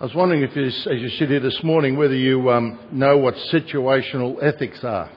I 0.00 0.04
was 0.04 0.14
wondering 0.14 0.44
if, 0.44 0.54
you, 0.54 0.64
as 0.64 1.00
you 1.00 1.08
sit 1.08 1.28
here 1.28 1.40
this 1.40 1.58
morning, 1.64 1.96
whether 1.96 2.14
you 2.14 2.52
um, 2.52 2.78
know 2.92 3.18
what 3.18 3.34
situational 3.52 4.40
ethics 4.40 4.78
are. 4.84 5.10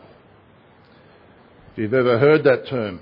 If 1.71 1.77
you've 1.77 1.93
ever 1.93 2.17
heard 2.17 2.45
that 2.45 2.67
term. 2.67 2.99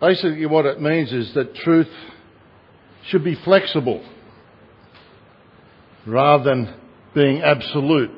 Basically, 0.00 0.46
what 0.46 0.64
it 0.64 0.80
means 0.80 1.12
is 1.12 1.34
that 1.34 1.54
truth 1.56 1.90
should 3.08 3.22
be 3.22 3.34
flexible 3.44 4.02
rather 6.06 6.42
than 6.42 6.74
being 7.14 7.42
absolute. 7.42 8.10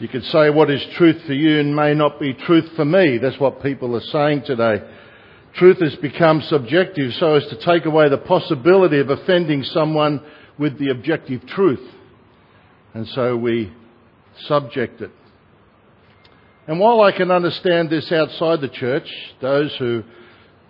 You 0.00 0.08
could 0.08 0.24
say 0.24 0.50
what 0.50 0.68
is 0.68 0.84
truth 0.96 1.22
for 1.26 1.32
you 1.32 1.60
and 1.60 1.76
may 1.76 1.94
not 1.94 2.18
be 2.18 2.34
truth 2.34 2.68
for 2.74 2.84
me. 2.84 3.18
That's 3.18 3.38
what 3.38 3.62
people 3.62 3.94
are 3.94 4.00
saying 4.00 4.42
today. 4.44 4.82
Truth 5.54 5.80
has 5.80 5.94
become 5.96 6.42
subjective 6.42 7.12
so 7.20 7.34
as 7.34 7.46
to 7.50 7.64
take 7.64 7.86
away 7.86 8.08
the 8.08 8.18
possibility 8.18 8.98
of 8.98 9.10
offending 9.10 9.62
someone 9.62 10.20
with 10.58 10.78
the 10.78 10.90
objective 10.90 11.46
truth. 11.46 11.86
And 12.94 13.06
so 13.08 13.36
we 13.36 13.72
subject 14.46 15.00
it. 15.00 15.10
And 16.66 16.80
while 16.80 17.00
I 17.00 17.12
can 17.12 17.30
understand 17.30 17.90
this 17.90 18.10
outside 18.10 18.60
the 18.60 18.68
church, 18.68 19.08
those 19.40 19.74
who 19.78 20.02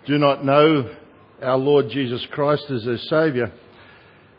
do 0.05 0.17
not 0.17 0.45
know 0.45 0.95
our 1.41 1.57
Lord 1.57 1.89
Jesus 1.89 2.25
Christ 2.31 2.65
as 2.69 2.85
their 2.85 2.97
Saviour, 2.97 3.51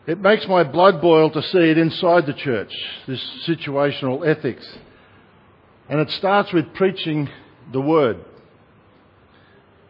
it 0.07 0.21
makes 0.21 0.47
my 0.47 0.65
blood 0.65 1.01
boil 1.03 1.31
to 1.31 1.43
see 1.43 1.59
it 1.59 1.77
inside 1.77 2.27
the 2.27 2.33
church, 2.33 2.73
this 3.07 3.21
situational 3.47 4.27
ethics. 4.27 4.67
And 5.89 6.01
it 6.01 6.11
starts 6.11 6.53
with 6.53 6.73
preaching 6.75 7.29
the 7.73 7.81
Word. 7.81 8.25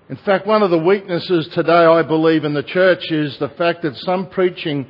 In 0.09 0.16
fact, 0.16 0.47
one 0.47 0.63
of 0.63 0.71
the 0.71 0.79
weaknesses 0.79 1.49
today, 1.52 1.71
I 1.85 2.02
believe, 2.02 2.45
in 2.45 2.55
the 2.55 2.63
church 2.63 3.11
is 3.11 3.38
the 3.38 3.51
fact 3.51 3.83
that 3.83 3.95
some 3.97 4.30
preaching 4.30 4.87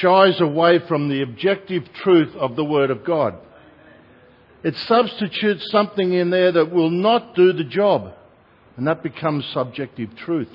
shies 0.00 0.40
away 0.40 0.78
from 0.80 1.08
the 1.08 1.22
objective 1.22 1.92
truth 1.92 2.34
of 2.36 2.56
the 2.56 2.64
Word 2.64 2.90
of 2.90 3.04
God. 3.04 3.36
It 4.62 4.76
substitutes 4.76 5.70
something 5.70 6.12
in 6.12 6.30
there 6.30 6.52
that 6.52 6.70
will 6.70 6.90
not 6.90 7.34
do 7.34 7.52
the 7.52 7.64
job, 7.64 8.12
and 8.76 8.86
that 8.86 9.02
becomes 9.02 9.44
subjective 9.46 10.14
truth. 10.16 10.50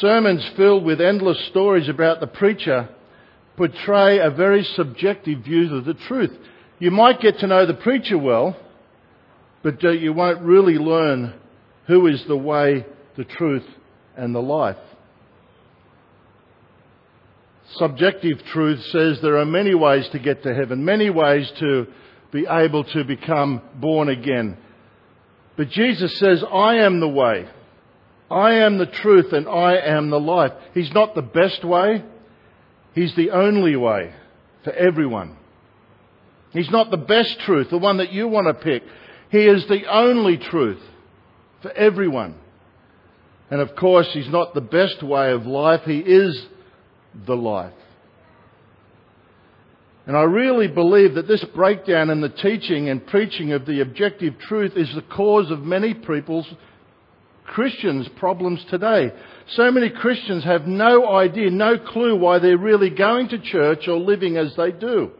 Sermons 0.00 0.44
filled 0.56 0.84
with 0.84 1.00
endless 1.00 1.38
stories 1.46 1.88
about 1.88 2.20
the 2.20 2.26
preacher 2.26 2.88
portray 3.56 4.18
a 4.18 4.30
very 4.30 4.64
subjective 4.64 5.40
view 5.40 5.74
of 5.76 5.84
the 5.84 5.94
truth. 5.94 6.36
You 6.78 6.90
might 6.90 7.20
get 7.20 7.38
to 7.38 7.46
know 7.46 7.66
the 7.66 7.74
preacher 7.74 8.18
well, 8.18 8.56
but 9.62 9.84
uh, 9.84 9.90
you 9.90 10.12
won't 10.12 10.40
really 10.42 10.76
learn 10.76 11.34
who 11.86 12.06
is 12.08 12.24
the 12.24 12.36
way, 12.36 12.84
the 13.16 13.24
truth, 13.24 13.66
and 14.16 14.34
the 14.34 14.42
life. 14.42 14.76
Subjective 17.72 18.44
truth 18.52 18.80
says 18.86 19.18
there 19.20 19.38
are 19.38 19.46
many 19.46 19.74
ways 19.74 20.08
to 20.12 20.18
get 20.18 20.42
to 20.42 20.54
heaven, 20.54 20.84
many 20.84 21.10
ways 21.10 21.50
to 21.58 21.86
be 22.30 22.46
able 22.48 22.84
to 22.84 23.04
become 23.04 23.62
born 23.76 24.08
again. 24.08 24.56
But 25.56 25.70
Jesus 25.70 26.18
says, 26.18 26.44
I 26.44 26.76
am 26.78 27.00
the 27.00 27.08
way, 27.08 27.48
I 28.30 28.54
am 28.54 28.78
the 28.78 28.86
truth, 28.86 29.32
and 29.32 29.48
I 29.48 29.76
am 29.76 30.10
the 30.10 30.20
life. 30.20 30.52
He's 30.74 30.92
not 30.92 31.14
the 31.14 31.22
best 31.22 31.64
way, 31.64 32.04
He's 32.94 33.14
the 33.16 33.30
only 33.30 33.74
way 33.74 34.14
for 34.62 34.72
everyone. 34.72 35.36
He's 36.52 36.70
not 36.70 36.92
the 36.92 36.96
best 36.96 37.40
truth, 37.40 37.70
the 37.70 37.78
one 37.78 37.96
that 37.96 38.12
you 38.12 38.28
want 38.28 38.46
to 38.46 38.54
pick. 38.54 38.84
He 39.30 39.46
is 39.46 39.66
the 39.66 39.86
only 39.90 40.36
truth 40.36 40.80
for 41.62 41.72
everyone. 41.72 42.36
And 43.50 43.60
of 43.60 43.74
course, 43.74 44.08
He's 44.12 44.28
not 44.28 44.54
the 44.54 44.60
best 44.60 45.02
way 45.02 45.32
of 45.32 45.46
life, 45.46 45.82
He 45.84 45.98
is 45.98 46.46
the 47.26 47.34
life. 47.34 47.72
And 50.06 50.16
I 50.16 50.22
really 50.22 50.68
believe 50.68 51.14
that 51.14 51.28
this 51.28 51.44
breakdown 51.54 52.10
in 52.10 52.20
the 52.20 52.28
teaching 52.28 52.90
and 52.90 53.06
preaching 53.06 53.52
of 53.52 53.64
the 53.64 53.80
objective 53.80 54.38
truth 54.38 54.72
is 54.76 54.92
the 54.94 55.02
cause 55.02 55.50
of 55.50 55.60
many 55.60 55.94
people's 55.94 56.46
Christians' 57.46 58.08
problems 58.18 58.64
today. 58.70 59.12
So 59.52 59.70
many 59.70 59.88
Christians 59.90 60.44
have 60.44 60.66
no 60.66 61.08
idea, 61.08 61.50
no 61.50 61.78
clue 61.78 62.16
why 62.16 62.38
they're 62.38 62.58
really 62.58 62.90
going 62.90 63.28
to 63.30 63.38
church 63.38 63.88
or 63.88 63.96
living 63.96 64.36
as 64.36 64.54
they 64.56 64.72
do. 64.72 65.12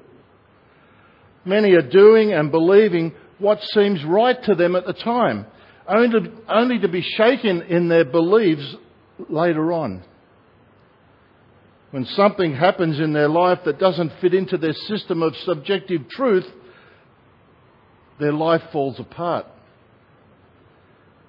Many 1.47 1.73
are 1.73 1.89
doing 1.89 2.33
and 2.33 2.51
believing 2.51 3.13
what 3.39 3.61
seems 3.63 4.05
right 4.05 4.37
to 4.45 4.55
them 4.55 4.77
at 4.77 4.87
the 4.87 4.93
time, 4.93 5.47
only 5.89 6.21
to, 6.21 6.33
only 6.49 6.79
to 6.81 6.89
be 6.89 7.03
shaken 7.17 7.63
in 7.63 7.89
their 7.89 8.05
beliefs 8.05 8.75
later 9.29 9.73
on 9.73 10.03
when 11.95 12.07
something 12.07 12.57
happens 12.57 12.99
in 12.99 13.13
their 13.13 13.29
life 13.29 13.61
that 13.65 13.79
doesn't 13.79 14.15
fit 14.21 14.35
into 14.35 14.59
their 14.59 14.73
system 14.73 15.23
of 15.23 15.33
subjective 15.45 16.09
truth, 16.09 16.45
their 18.19 18.33
life 18.33 18.63
falls 18.73 18.99
apart. 18.99 19.47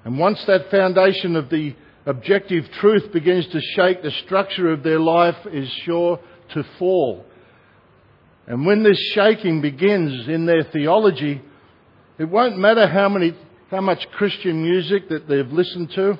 And 0.05 0.17
once 0.17 0.43
that 0.47 0.71
foundation 0.71 1.35
of 1.35 1.51
the 1.51 1.75
objective 2.07 2.63
truth 2.79 3.13
begins 3.13 3.45
to 3.49 3.61
shake, 3.75 4.01
the 4.01 4.09
structure 4.25 4.71
of 4.71 4.81
their 4.81 4.99
life 4.99 5.35
is 5.53 5.69
sure 5.83 6.19
to 6.55 6.63
fall. 6.79 7.23
And 8.47 8.65
when 8.65 8.81
this 8.81 8.97
shaking 9.13 9.61
begins 9.61 10.27
in 10.27 10.47
their 10.47 10.63
theology, 10.63 11.43
it 12.17 12.25
won't 12.25 12.57
matter 12.57 12.87
how 12.87 13.07
many, 13.07 13.35
how 13.69 13.81
much 13.81 14.03
Christian 14.13 14.63
music 14.63 15.09
that 15.09 15.27
they've 15.27 15.45
listened 15.45 15.91
to. 15.91 16.17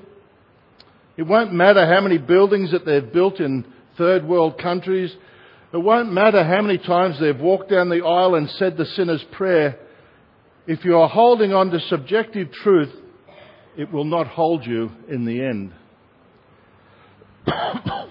It 1.18 1.24
won't 1.24 1.52
matter 1.52 1.84
how 1.92 2.02
many 2.02 2.20
buildings 2.20 2.74
that 2.74 2.86
they've 2.86 3.12
built 3.12 3.40
in 3.40 3.66
third 3.98 4.26
world 4.26 4.60
countries. 4.62 5.16
It 5.74 5.78
won't 5.78 6.12
matter 6.12 6.44
how 6.44 6.62
many 6.62 6.78
times 6.78 7.20
they've 7.20 7.40
walked 7.40 7.70
down 7.70 7.90
the 7.90 8.06
aisle 8.06 8.36
and 8.36 8.50
said 8.52 8.78
the 8.78 8.86
sinner's 8.86 9.24
prayer. 9.32 9.78
If 10.68 10.86
you 10.86 10.98
are 10.98 11.10
holding 11.10 11.54
on 11.54 11.70
to 11.72 11.80
subjective 11.82 12.52
truth, 12.52 12.94
it 13.78 13.92
will 13.92 14.06
not 14.06 14.28
hold 14.28 14.66
you 14.66 14.90
in 15.10 15.26
the 15.26 15.44
end. 15.44 15.74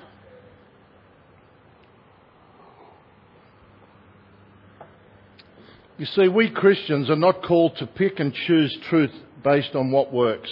you 5.99 6.07
see, 6.07 6.29
we 6.29 6.51
Christians 6.51 7.09
are 7.11 7.17
not 7.17 7.43
called 7.43 7.77
to 7.79 7.87
pick 7.87 8.21
and 8.21 8.35
choose 8.47 8.77
truth 8.89 9.13
based 9.43 9.75
on 9.75 9.91
what 9.91 10.13
works. 10.13 10.51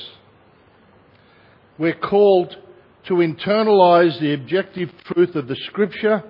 We're 1.78 1.94
called 1.94 2.56
to 3.06 3.14
internalize 3.14 4.18
the 4.20 4.34
objective 4.34 4.90
truth 5.04 5.34
of 5.34 5.48
the 5.48 5.56
Scripture, 5.66 6.22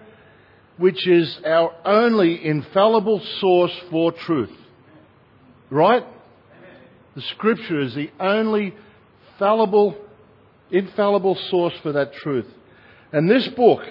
which 0.78 1.06
is 1.06 1.38
our 1.44 1.74
only 1.84 2.44
infallible 2.44 3.20
source 3.40 3.78
for 3.90 4.12
truth. 4.12 4.52
Right? 5.70 6.04
The 7.14 7.22
Scripture 7.22 7.80
is 7.80 7.94
the 7.94 8.10
only 8.18 8.74
fallible, 9.38 9.96
infallible 10.70 11.36
source 11.50 11.74
for 11.82 11.92
that 11.92 12.14
truth. 12.14 12.46
And 13.12 13.28
this 13.28 13.46
book 13.48 13.82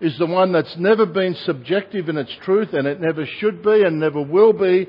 is 0.00 0.16
the 0.18 0.26
one 0.26 0.52
that's 0.52 0.76
never 0.76 1.04
been 1.06 1.34
subjective 1.34 2.08
in 2.08 2.16
its 2.16 2.34
truth, 2.42 2.72
and 2.72 2.86
it 2.86 3.00
never 3.00 3.26
should 3.26 3.62
be 3.62 3.82
and 3.82 4.00
never 4.00 4.22
will 4.22 4.52
be, 4.52 4.88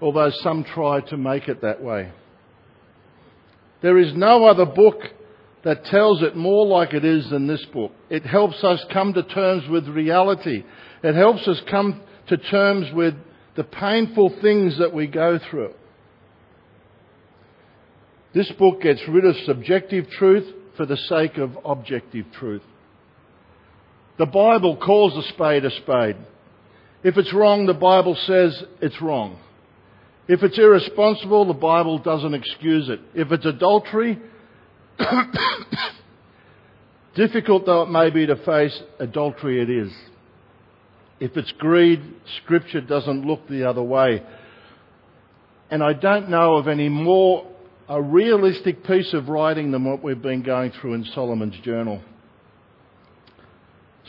although 0.00 0.30
some 0.42 0.64
try 0.64 1.00
to 1.00 1.16
make 1.16 1.48
it 1.48 1.60
that 1.62 1.82
way. 1.82 2.10
There 3.82 3.98
is 3.98 4.14
no 4.14 4.46
other 4.46 4.64
book 4.64 5.00
that 5.64 5.84
tells 5.84 6.22
it 6.22 6.36
more 6.36 6.66
like 6.66 6.92
it 6.92 7.04
is 7.04 7.28
than 7.30 7.46
this 7.46 7.64
book. 7.72 7.92
It 8.10 8.24
helps 8.24 8.62
us 8.64 8.84
come 8.92 9.12
to 9.14 9.22
terms 9.22 9.68
with 9.68 9.86
reality. 9.88 10.64
It 11.02 11.14
helps 11.14 11.46
us 11.46 11.60
come 11.70 12.00
to 12.28 12.36
terms 12.36 12.88
with 12.92 13.14
the 13.54 13.64
painful 13.64 14.34
things 14.40 14.78
that 14.78 14.92
we 14.92 15.06
go 15.06 15.38
through. 15.50 15.74
This 18.34 18.50
book 18.52 18.80
gets 18.80 19.00
rid 19.08 19.24
of 19.24 19.36
subjective 19.44 20.08
truth 20.10 20.52
for 20.76 20.86
the 20.86 20.96
sake 20.96 21.36
of 21.36 21.58
objective 21.64 22.26
truth. 22.32 22.62
The 24.18 24.26
Bible 24.26 24.76
calls 24.76 25.16
a 25.16 25.28
spade 25.32 25.64
a 25.64 25.70
spade. 25.70 26.16
If 27.04 27.18
it's 27.18 27.32
wrong, 27.32 27.66
the 27.66 27.74
Bible 27.74 28.16
says 28.26 28.62
it's 28.80 29.00
wrong. 29.02 29.38
If 30.28 30.42
it's 30.42 30.58
irresponsible, 30.58 31.46
the 31.46 31.54
Bible 31.54 31.98
doesn't 31.98 32.32
excuse 32.32 32.88
it. 32.88 33.00
If 33.14 33.32
it's 33.32 33.44
adultery, 33.44 34.18
Difficult 37.14 37.66
though 37.66 37.82
it 37.82 37.90
may 37.90 38.10
be 38.10 38.26
to 38.26 38.36
face, 38.36 38.82
adultery 38.98 39.62
it 39.62 39.70
is. 39.70 39.92
If 41.20 41.36
it's 41.36 41.52
greed, 41.52 42.00
Scripture 42.42 42.80
doesn't 42.80 43.24
look 43.24 43.46
the 43.48 43.68
other 43.68 43.82
way. 43.82 44.22
And 45.70 45.82
I 45.82 45.92
don't 45.92 46.28
know 46.28 46.56
of 46.56 46.68
any 46.68 46.88
more 46.88 47.46
a 47.88 48.00
realistic 48.00 48.84
piece 48.84 49.12
of 49.12 49.28
writing 49.28 49.70
than 49.70 49.84
what 49.84 50.02
we've 50.02 50.20
been 50.20 50.42
going 50.42 50.72
through 50.72 50.94
in 50.94 51.04
Solomon's 51.14 51.58
journal. 51.62 52.00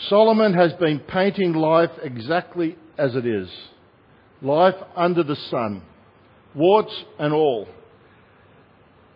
Solomon 0.07 0.53
has 0.53 0.73
been 0.73 0.99
painting 0.99 1.53
life 1.53 1.91
exactly 2.01 2.77
as 2.97 3.15
it 3.15 3.25
is 3.25 3.49
life 4.43 4.75
under 4.95 5.23
the 5.23 5.35
sun, 5.35 5.81
warts 6.53 6.93
and 7.17 7.33
all. 7.33 7.67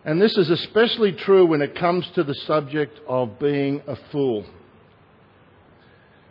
And 0.08 0.18
this 0.22 0.38
is 0.38 0.48
especially 0.48 1.12
true 1.12 1.44
when 1.44 1.60
it 1.60 1.74
comes 1.74 2.08
to 2.14 2.24
the 2.24 2.34
subject 2.46 2.98
of 3.06 3.38
being 3.38 3.82
a 3.86 3.94
fool. 4.10 4.46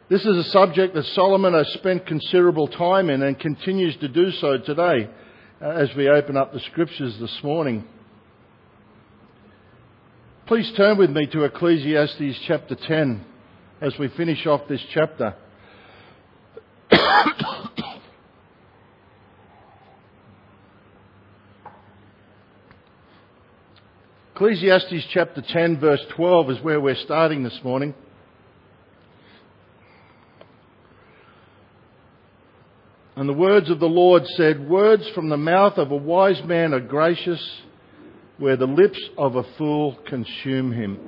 This 0.09 0.25
is 0.25 0.35
a 0.35 0.49
subject 0.49 0.95
that 0.95 1.05
Solomon 1.05 1.53
has 1.53 1.71
spent 1.73 2.07
considerable 2.07 2.67
time 2.69 3.11
in 3.11 3.21
and 3.21 3.39
continues 3.39 3.95
to 3.97 4.07
do 4.07 4.31
so 4.31 4.57
today 4.57 5.07
uh, 5.61 5.69
as 5.69 5.89
we 5.95 6.09
open 6.09 6.35
up 6.35 6.53
the 6.53 6.59
scriptures 6.61 7.19
this 7.19 7.37
morning. 7.43 7.87
Please 10.47 10.73
turn 10.75 10.97
with 10.97 11.11
me 11.11 11.27
to 11.27 11.43
Ecclesiastes 11.43 12.39
chapter 12.47 12.73
10 12.73 13.23
as 13.81 13.93
we 13.99 14.07
finish 14.07 14.47
off 14.47 14.61
this 14.67 14.81
chapter. 14.91 15.35
Ecclesiastes 24.37 25.07
chapter 25.09 25.41
10 25.41 25.79
verse 25.79 26.05
12 26.15 26.51
is 26.51 26.61
where 26.61 26.79
we're 26.79 26.93
starting 26.93 27.41
this 27.41 27.59
morning. 27.63 27.95
And 33.15 33.27
the 33.27 33.33
words 33.33 33.71
of 33.71 33.79
the 33.79 33.87
Lord 33.87 34.27
said, 34.35 34.69
Words 34.69 35.09
from 35.15 35.29
the 35.29 35.37
mouth 35.37 35.79
of 35.79 35.89
a 35.89 35.95
wise 35.95 36.39
man 36.45 36.75
are 36.75 36.79
gracious, 36.79 37.43
where 38.37 38.55
the 38.55 38.67
lips 38.67 39.01
of 39.17 39.37
a 39.37 39.43
fool 39.57 39.97
consume 40.07 40.71
him. 40.71 40.99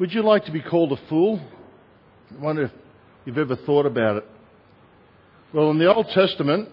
Would 0.00 0.12
you 0.12 0.24
like 0.24 0.46
to 0.46 0.52
be 0.52 0.62
called 0.62 0.90
a 0.90 1.08
fool? 1.08 1.40
I 2.36 2.42
wonder 2.42 2.64
if 2.64 2.72
you've 3.24 3.38
ever 3.38 3.54
thought 3.54 3.86
about 3.86 4.16
it. 4.16 4.24
Well, 5.52 5.70
in 5.70 5.78
the 5.78 5.94
Old 5.94 6.08
Testament, 6.12 6.70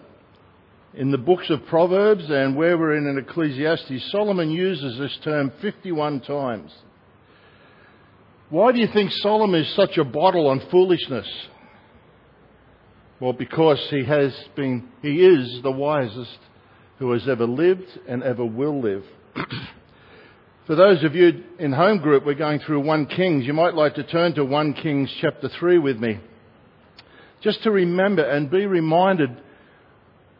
in 0.94 1.10
the 1.10 1.18
books 1.18 1.48
of 1.48 1.64
Proverbs 1.66 2.24
and 2.28 2.56
where 2.56 2.76
we're 2.76 2.96
in, 2.96 3.06
in 3.06 3.18
Ecclesiastes, 3.18 4.10
Solomon 4.10 4.50
uses 4.50 4.98
this 4.98 5.18
term 5.24 5.52
51 5.62 6.20
times. 6.20 6.70
Why 8.50 8.72
do 8.72 8.80
you 8.80 8.88
think 8.92 9.10
Solomon 9.12 9.62
is 9.62 9.74
such 9.74 9.96
a 9.96 10.04
bottle 10.04 10.48
on 10.48 10.60
foolishness? 10.70 11.26
Well, 13.18 13.32
because 13.32 13.78
he 13.88 14.04
has 14.04 14.34
been, 14.54 14.88
he 15.00 15.24
is 15.24 15.62
the 15.62 15.70
wisest 15.70 16.38
who 16.98 17.12
has 17.12 17.26
ever 17.28 17.46
lived 17.46 17.86
and 18.06 18.22
ever 18.22 18.44
will 18.44 18.82
live. 18.82 19.04
For 20.66 20.74
those 20.76 21.02
of 21.02 21.14
you 21.14 21.42
in 21.58 21.72
home 21.72 21.98
group, 21.98 22.26
we're 22.26 22.34
going 22.34 22.60
through 22.60 22.80
1 22.80 23.06
Kings. 23.06 23.46
You 23.46 23.54
might 23.54 23.74
like 23.74 23.94
to 23.94 24.04
turn 24.04 24.34
to 24.34 24.44
1 24.44 24.74
Kings 24.74 25.12
chapter 25.20 25.48
3 25.48 25.78
with 25.78 25.98
me. 25.98 26.20
Just 27.40 27.62
to 27.62 27.70
remember 27.70 28.22
and 28.22 28.50
be 28.50 28.66
reminded 28.66 29.30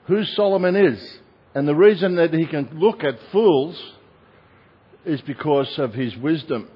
who 0.06 0.24
Solomon 0.24 0.76
is. 0.76 1.18
And 1.54 1.68
the 1.68 1.74
reason 1.74 2.16
that 2.16 2.32
he 2.32 2.46
can 2.46 2.68
look 2.74 3.04
at 3.04 3.14
fools 3.30 3.80
is 5.04 5.20
because 5.22 5.72
of 5.78 5.92
his 5.92 6.16
wisdom. 6.16 6.68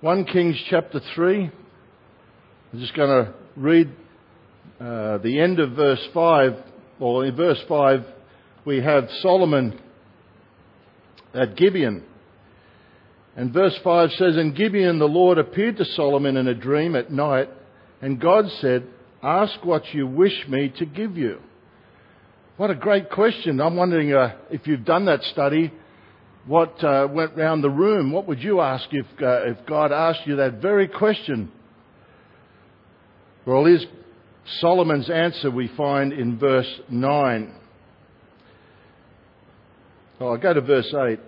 1 0.00 0.24
Kings 0.26 0.56
chapter 0.70 1.00
3. 1.14 1.50
I'm 2.72 2.80
just 2.80 2.94
going 2.94 3.24
to 3.24 3.34
read 3.56 3.90
uh, 4.80 5.18
the 5.18 5.40
end 5.40 5.60
of 5.60 5.72
verse 5.72 6.02
5, 6.14 6.52
or 7.00 7.26
in 7.26 7.36
verse 7.36 7.62
5, 7.68 8.04
we 8.64 8.80
have 8.80 9.10
Solomon 9.20 9.78
at 11.34 11.56
Gibeon. 11.56 12.04
And 13.36 13.52
verse 13.52 13.78
5 13.84 14.10
says, 14.12 14.36
In 14.36 14.54
Gibeon 14.54 14.98
the 14.98 15.06
Lord 15.06 15.38
appeared 15.38 15.76
to 15.76 15.84
Solomon 15.84 16.36
in 16.36 16.48
a 16.48 16.54
dream 16.54 16.96
at 16.96 17.10
night, 17.10 17.48
and 18.00 18.20
God 18.20 18.46
said, 18.60 18.86
Ask 19.22 19.64
what 19.64 19.92
you 19.92 20.06
wish 20.06 20.48
me 20.48 20.72
to 20.78 20.86
give 20.86 21.16
you. 21.16 21.40
What 22.60 22.68
a 22.68 22.74
great 22.74 23.08
question. 23.08 23.58
I'm 23.58 23.74
wondering 23.74 24.12
uh, 24.12 24.36
if 24.50 24.66
you've 24.66 24.84
done 24.84 25.06
that 25.06 25.22
study, 25.32 25.72
what 26.46 26.84
uh, 26.84 27.08
went 27.10 27.34
round 27.34 27.64
the 27.64 27.70
room? 27.70 28.12
What 28.12 28.28
would 28.28 28.42
you 28.42 28.60
ask 28.60 28.86
if, 28.92 29.06
uh, 29.22 29.48
if 29.48 29.64
God 29.66 29.92
asked 29.92 30.26
you 30.26 30.36
that 30.36 30.60
very 30.60 30.86
question? 30.86 31.50
Well, 33.46 33.64
is 33.64 33.82
Solomon's 34.58 35.08
answer 35.08 35.50
we 35.50 35.68
find 35.74 36.12
in 36.12 36.38
verse 36.38 36.70
9. 36.90 37.54
Oh, 40.20 40.28
I'll 40.28 40.36
go 40.36 40.52
to 40.52 40.60
verse 40.60 40.92
8. 40.94 41.18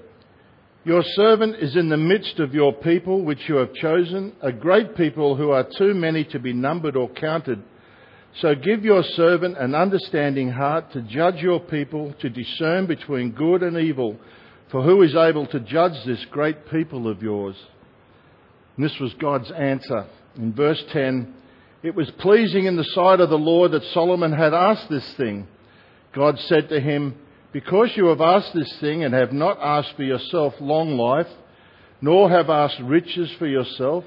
Your 0.84 1.02
servant 1.14 1.56
is 1.60 1.76
in 1.76 1.88
the 1.88 1.96
midst 1.96 2.40
of 2.40 2.52
your 2.52 2.74
people, 2.74 3.24
which 3.24 3.48
you 3.48 3.54
have 3.54 3.72
chosen, 3.72 4.34
a 4.42 4.52
great 4.52 4.96
people 4.96 5.34
who 5.34 5.50
are 5.50 5.66
too 5.78 5.94
many 5.94 6.24
to 6.24 6.38
be 6.38 6.52
numbered 6.52 6.94
or 6.94 7.08
counted. 7.08 7.62
So 8.40 8.54
give 8.54 8.84
your 8.84 9.02
servant 9.02 9.58
an 9.58 9.74
understanding 9.74 10.50
heart 10.50 10.92
to 10.92 11.02
judge 11.02 11.36
your 11.36 11.60
people, 11.60 12.14
to 12.20 12.30
discern 12.30 12.86
between 12.86 13.32
good 13.32 13.62
and 13.62 13.76
evil. 13.76 14.18
For 14.70 14.82
who 14.82 15.02
is 15.02 15.14
able 15.14 15.46
to 15.48 15.60
judge 15.60 16.04
this 16.06 16.24
great 16.30 16.70
people 16.70 17.08
of 17.08 17.22
yours? 17.22 17.56
And 18.76 18.84
this 18.84 18.98
was 18.98 19.12
God's 19.14 19.50
answer. 19.50 20.06
In 20.36 20.54
verse 20.54 20.82
10, 20.92 21.34
it 21.82 21.94
was 21.94 22.10
pleasing 22.18 22.64
in 22.64 22.76
the 22.76 22.84
sight 22.84 23.20
of 23.20 23.28
the 23.28 23.36
Lord 23.36 23.72
that 23.72 23.84
Solomon 23.92 24.32
had 24.32 24.54
asked 24.54 24.88
this 24.88 25.14
thing. 25.14 25.46
God 26.14 26.38
said 26.38 26.70
to 26.70 26.80
him, 26.80 27.16
Because 27.52 27.90
you 27.96 28.06
have 28.06 28.22
asked 28.22 28.54
this 28.54 28.78
thing 28.80 29.04
and 29.04 29.12
have 29.12 29.32
not 29.32 29.58
asked 29.60 29.94
for 29.96 30.04
yourself 30.04 30.54
long 30.58 30.96
life, 30.96 31.28
nor 32.00 32.30
have 32.30 32.48
asked 32.48 32.80
riches 32.80 33.30
for 33.38 33.46
yourself, 33.46 34.04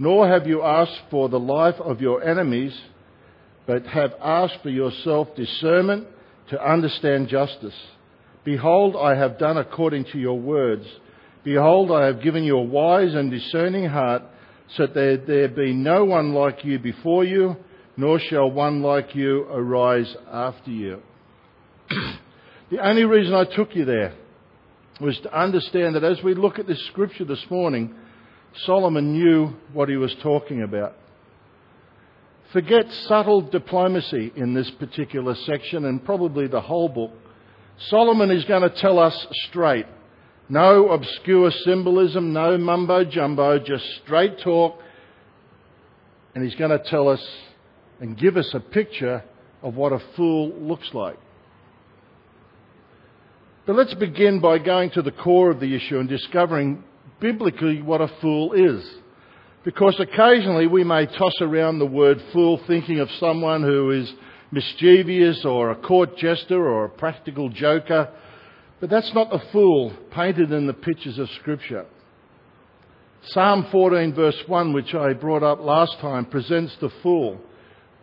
nor 0.00 0.26
have 0.26 0.48
you 0.48 0.62
asked 0.62 1.00
for 1.10 1.28
the 1.28 1.38
life 1.38 1.76
of 1.80 2.00
your 2.00 2.24
enemies, 2.24 2.76
but 3.68 3.86
have 3.86 4.14
asked 4.22 4.62
for 4.62 4.70
yourself 4.70 5.28
discernment 5.36 6.08
to 6.48 6.58
understand 6.60 7.28
justice. 7.28 7.74
Behold, 8.42 8.96
I 8.96 9.14
have 9.14 9.38
done 9.38 9.58
according 9.58 10.06
to 10.06 10.18
your 10.18 10.40
words. 10.40 10.86
Behold, 11.44 11.92
I 11.92 12.06
have 12.06 12.22
given 12.22 12.44
you 12.44 12.56
a 12.56 12.62
wise 12.62 13.14
and 13.14 13.30
discerning 13.30 13.84
heart 13.84 14.22
so 14.74 14.86
that 14.86 15.24
there, 15.26 15.48
be 15.48 15.74
no 15.74 16.06
one 16.06 16.32
like 16.32 16.64
you 16.64 16.78
before 16.78 17.24
you, 17.24 17.56
nor 17.94 18.18
shall 18.18 18.50
one 18.50 18.80
like 18.80 19.14
you 19.14 19.42
arise 19.42 20.16
after 20.32 20.70
you. 20.70 21.02
the 22.70 22.78
only 22.82 23.04
reason 23.04 23.34
I 23.34 23.44
took 23.54 23.76
you 23.76 23.84
there 23.84 24.14
was 24.98 25.18
to 25.24 25.38
understand 25.38 25.94
that 25.94 26.04
as 26.04 26.22
we 26.24 26.34
look 26.34 26.58
at 26.58 26.66
this 26.66 26.84
scripture 26.86 27.26
this 27.26 27.44
morning, 27.50 27.94
Solomon 28.64 29.12
knew 29.12 29.52
what 29.74 29.90
he 29.90 29.96
was 29.96 30.14
talking 30.22 30.62
about. 30.62 30.94
Forget 32.52 32.90
subtle 33.06 33.42
diplomacy 33.42 34.32
in 34.34 34.54
this 34.54 34.70
particular 34.72 35.34
section 35.34 35.84
and 35.84 36.04
probably 36.04 36.46
the 36.46 36.60
whole 36.60 36.88
book. 36.88 37.12
Solomon 37.88 38.30
is 38.30 38.44
going 38.46 38.62
to 38.62 38.70
tell 38.70 38.98
us 38.98 39.26
straight 39.48 39.86
no 40.48 40.88
obscure 40.90 41.50
symbolism, 41.50 42.32
no 42.32 42.56
mumbo 42.56 43.04
jumbo, 43.04 43.58
just 43.58 43.84
straight 44.02 44.38
talk. 44.40 44.80
And 46.34 46.42
he's 46.42 46.54
going 46.54 46.70
to 46.70 46.78
tell 46.78 47.08
us 47.08 47.24
and 48.00 48.16
give 48.16 48.36
us 48.36 48.48
a 48.54 48.60
picture 48.60 49.22
of 49.62 49.74
what 49.74 49.92
a 49.92 50.00
fool 50.16 50.52
looks 50.58 50.88
like. 50.94 51.18
But 53.66 53.76
let's 53.76 53.94
begin 53.94 54.40
by 54.40 54.58
going 54.58 54.90
to 54.92 55.02
the 55.02 55.12
core 55.12 55.50
of 55.50 55.60
the 55.60 55.74
issue 55.74 55.98
and 55.98 56.08
discovering 56.08 56.82
biblically 57.20 57.82
what 57.82 58.00
a 58.00 58.08
fool 58.20 58.54
is. 58.54 58.88
Because 59.68 60.00
occasionally 60.00 60.66
we 60.66 60.82
may 60.82 61.04
toss 61.04 61.34
around 61.42 61.78
the 61.78 61.84
word 61.84 62.22
fool 62.32 62.58
thinking 62.66 63.00
of 63.00 63.10
someone 63.20 63.62
who 63.62 63.90
is 63.90 64.10
mischievous 64.50 65.44
or 65.44 65.70
a 65.70 65.76
court 65.76 66.16
jester 66.16 66.66
or 66.66 66.86
a 66.86 66.88
practical 66.88 67.50
joker 67.50 68.10
but 68.80 68.88
that's 68.88 69.12
not 69.12 69.28
the 69.28 69.42
fool 69.52 69.92
painted 70.10 70.52
in 70.52 70.66
the 70.66 70.72
pictures 70.72 71.18
of 71.18 71.28
Scripture. 71.40 71.84
Psalm 73.24 73.66
14, 73.70 74.14
verse 74.14 74.42
1, 74.46 74.72
which 74.72 74.94
I 74.94 75.12
brought 75.12 75.42
up 75.42 75.60
last 75.60 75.98
time, 76.00 76.24
presents 76.24 76.74
the 76.80 76.88
fool, 77.02 77.38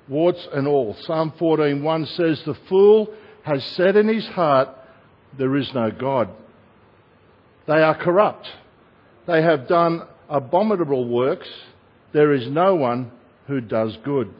warts 0.07 0.47
and 0.53 0.67
all. 0.67 0.95
Psalm 0.99 1.33
14, 1.39 1.81
1 1.81 2.05
says, 2.05 2.43
The 2.45 2.59
fool 2.69 3.11
has 3.43 3.63
said 3.75 3.95
in 3.95 4.07
his 4.07 4.27
heart, 4.27 4.69
There 5.35 5.55
is 5.55 5.71
no 5.73 5.89
God. 5.89 6.29
They 7.65 7.81
are 7.81 7.97
corrupt. 7.97 8.47
They 9.25 9.41
have 9.41 9.67
done 9.67 10.03
abominable 10.29 11.07
works. 11.07 11.47
There 12.13 12.33
is 12.33 12.47
no 12.47 12.75
one 12.75 13.11
who 13.47 13.61
does 13.61 13.97
good 14.03 14.33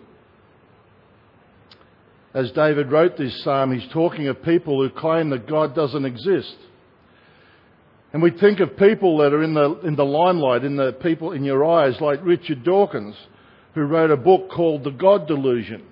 as 2.36 2.52
David 2.52 2.92
wrote 2.92 3.18
this 3.18 3.44
psalm, 3.46 3.72
he's 3.72 3.90
talking 3.94 4.28
of 4.28 4.44
people 4.44 4.84
who 4.84 4.90
claim 4.90 5.30
that 5.30 5.48
God 5.48 5.74
doesn't 5.74 6.04
exist. 6.04 6.54
And 8.12 8.22
we 8.22 8.30
think 8.30 8.60
of 8.60 8.76
people 8.76 9.20
that 9.20 9.34
are 9.34 9.42
in 9.42 9.54
the, 9.54 9.80
in 9.86 9.96
the 9.96 10.04
limelight, 10.04 10.66
in 10.66 10.76
the 10.76 10.92
people 10.92 11.32
in 11.32 11.46
your 11.46 11.64
eyes, 11.64 11.96
like 12.02 12.20
Richard 12.24 12.66
Dawkins, 12.66 13.16
who 13.74 13.84
wrote 13.84 14.12
a 14.12 14.18
book 14.18 14.50
called 14.52 14.84
The 14.84 14.92
God 14.92 15.28
Delusion. 15.28 15.84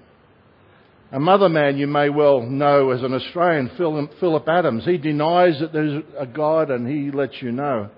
Another 1.11 1.47
man 1.47 1.77
you 1.77 1.87
may 1.87 2.09
well 2.09 2.41
know 2.41 2.91
as 2.91 3.03
an 3.03 3.13
Australian, 3.13 3.71
Phillip 3.77 4.47
Adams, 4.47 4.83
he 4.83 4.97
denies 4.97 5.59
that 5.61 5.71
there's 5.71 6.03
a 6.19 6.25
God 6.25 6.71
and 6.71 6.87
he 6.87 7.09
lets 7.15 7.41
you 7.41 7.53
know. 7.53 7.89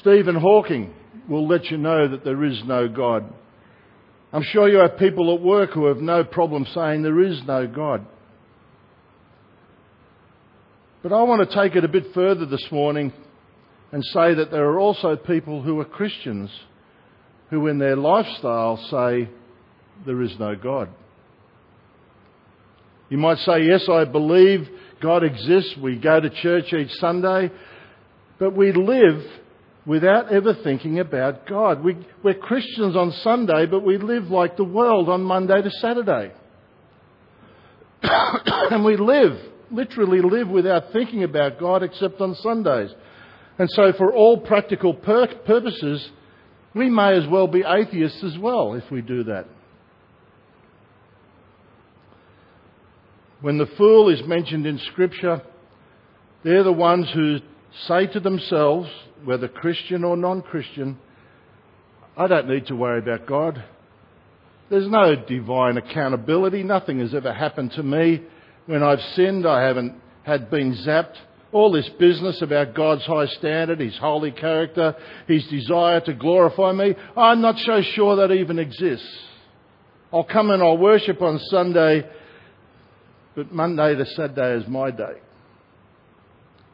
Stephen 0.00 0.34
Hawking 0.34 0.92
will 1.28 1.46
let 1.46 1.66
you 1.66 1.78
know 1.78 2.08
that 2.08 2.24
there 2.24 2.44
is 2.44 2.60
no 2.64 2.88
God. 2.88 3.32
I'm 4.32 4.42
sure 4.42 4.68
you 4.68 4.78
have 4.78 4.98
people 4.98 5.34
at 5.34 5.40
work 5.40 5.70
who 5.70 5.86
have 5.86 5.98
no 5.98 6.24
problem 6.24 6.66
saying 6.74 7.02
there 7.02 7.22
is 7.22 7.40
no 7.46 7.66
God. 7.66 8.06
But 11.02 11.12
I 11.12 11.22
want 11.22 11.48
to 11.48 11.54
take 11.56 11.76
it 11.76 11.84
a 11.84 11.88
bit 11.88 12.12
further 12.12 12.46
this 12.46 12.66
morning 12.70 13.12
and 13.92 14.04
say 14.04 14.34
that 14.34 14.50
there 14.50 14.64
are 14.64 14.78
also 14.78 15.16
people 15.16 15.62
who 15.62 15.78
are 15.80 15.84
Christians 15.84 16.50
who 17.50 17.68
in 17.68 17.78
their 17.78 17.96
lifestyle 17.96 18.76
say 18.90 19.28
there 20.04 20.20
is 20.20 20.34
no 20.38 20.56
God. 20.56 20.88
You 23.08 23.18
might 23.18 23.38
say, 23.38 23.62
Yes, 23.62 23.88
I 23.88 24.04
believe 24.04 24.68
God 25.00 25.22
exists. 25.22 25.76
We 25.80 25.96
go 25.96 26.20
to 26.20 26.28
church 26.28 26.72
each 26.72 26.90
Sunday. 26.94 27.50
But 28.38 28.56
we 28.56 28.72
live 28.72 29.22
without 29.86 30.32
ever 30.32 30.54
thinking 30.64 30.98
about 30.98 31.46
God. 31.46 31.82
We, 31.82 31.96
we're 32.22 32.34
Christians 32.34 32.96
on 32.96 33.12
Sunday, 33.22 33.66
but 33.66 33.84
we 33.84 33.98
live 33.98 34.30
like 34.30 34.56
the 34.56 34.64
world 34.64 35.08
on 35.08 35.22
Monday 35.22 35.62
to 35.62 35.70
Saturday. 35.70 36.32
and 38.02 38.84
we 38.84 38.96
live, 38.96 39.38
literally 39.70 40.20
live 40.20 40.48
without 40.48 40.92
thinking 40.92 41.22
about 41.22 41.60
God 41.60 41.82
except 41.82 42.20
on 42.20 42.34
Sundays. 42.36 42.90
And 43.58 43.70
so, 43.70 43.92
for 43.96 44.12
all 44.12 44.38
practical 44.38 44.92
pur- 44.92 45.34
purposes, 45.46 46.10
we 46.74 46.90
may 46.90 47.16
as 47.16 47.26
well 47.28 47.46
be 47.46 47.62
atheists 47.66 48.22
as 48.22 48.36
well 48.38 48.74
if 48.74 48.90
we 48.90 49.00
do 49.00 49.24
that. 49.24 49.46
When 53.40 53.58
the 53.58 53.66
fool 53.78 54.08
is 54.08 54.22
mentioned 54.26 54.66
in 54.66 54.78
Scripture, 54.78 55.42
they're 56.42 56.64
the 56.64 56.72
ones 56.72 57.08
who 57.14 57.38
say 57.86 58.06
to 58.08 58.20
themselves, 58.20 58.90
whether 59.26 59.48
Christian 59.48 60.04
or 60.04 60.16
non 60.16 60.40
Christian, 60.40 60.98
I 62.16 62.26
don't 62.28 62.48
need 62.48 62.66
to 62.68 62.76
worry 62.76 63.00
about 63.00 63.26
God. 63.26 63.62
There's 64.70 64.88
no 64.88 65.14
divine 65.14 65.76
accountability. 65.76 66.62
Nothing 66.62 67.00
has 67.00 67.14
ever 67.14 67.32
happened 67.32 67.72
to 67.72 67.82
me. 67.82 68.22
When 68.66 68.82
I've 68.82 69.00
sinned, 69.14 69.46
I 69.46 69.62
haven't 69.62 69.94
had 70.22 70.50
been 70.50 70.74
zapped. 70.74 71.16
All 71.52 71.70
this 71.70 71.88
business 72.00 72.42
about 72.42 72.74
God's 72.74 73.04
high 73.04 73.26
standard, 73.26 73.80
His 73.80 73.96
holy 73.98 74.32
character, 74.32 74.96
His 75.28 75.46
desire 75.46 76.00
to 76.00 76.14
glorify 76.14 76.72
me, 76.72 76.94
I'm 77.16 77.40
not 77.40 77.58
so 77.58 77.82
sure 77.82 78.16
that 78.16 78.32
even 78.32 78.58
exists. 78.58 79.06
I'll 80.12 80.24
come 80.24 80.50
and 80.50 80.62
I'll 80.62 80.78
worship 80.78 81.22
on 81.22 81.38
Sunday, 81.50 82.08
but 83.34 83.52
Monday 83.52 83.94
to 83.94 84.06
Saturday 84.06 84.62
is 84.62 84.68
my 84.68 84.90
day. 84.90 85.20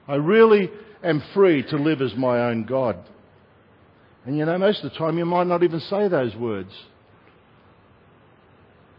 I 0.09 0.15
really 0.17 0.71
am 1.03 1.23
free 1.35 1.63
to 1.65 1.77
live 1.77 2.01
as 2.01 2.15
my 2.15 2.49
own 2.49 2.65
God. 2.65 2.97
And 4.25 4.37
you 4.37 4.45
know, 4.45 4.59
most 4.59 4.85
of 4.85 4.93
the 4.93 4.99
time 4.99 5.19
you 5.19 5.25
might 5.25 5.47
not 5.47 5.63
even 5.63 5.81
say 5.81 6.09
those 6.09 6.35
words. 6.37 6.73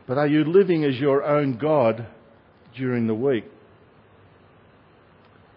But 0.06 0.18
are 0.18 0.28
you 0.28 0.44
living 0.44 0.84
as 0.84 0.96
your 0.98 1.24
own 1.24 1.58
God 1.58 2.06
during 2.76 3.08
the 3.08 3.16
week? 3.16 3.46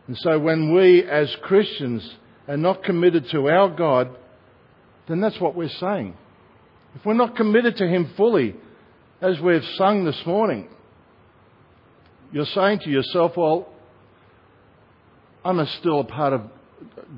And 0.07 0.17
so 0.19 0.39
when 0.39 0.73
we 0.73 1.03
as 1.03 1.35
Christians 1.43 2.09
are 2.47 2.57
not 2.57 2.85
committed 2.85 3.27
to 3.33 3.49
our 3.49 3.69
God, 3.69 4.17
then 5.09 5.21
that's 5.21 5.41
what 5.41 5.57
we're 5.57 5.69
saying. 5.69 6.17
If 6.95 7.05
we're 7.05 7.15
not 7.15 7.37
committed 7.37 7.77
to 7.79 7.89
Him 7.89 8.13
fully, 8.17 8.55
as 9.21 9.41
we've 9.41 9.65
sung 9.77 10.05
this 10.05 10.23
morning, 10.25 10.69
you're 12.33 12.47
saying 12.47 12.81
to 12.81 12.91
yourself, 12.91 13.33
well, 13.37 13.69
I'm 15.47 15.61
a 15.61 15.67
still 15.79 16.01
a 16.01 16.05
part 16.05 16.33
of 16.33 16.43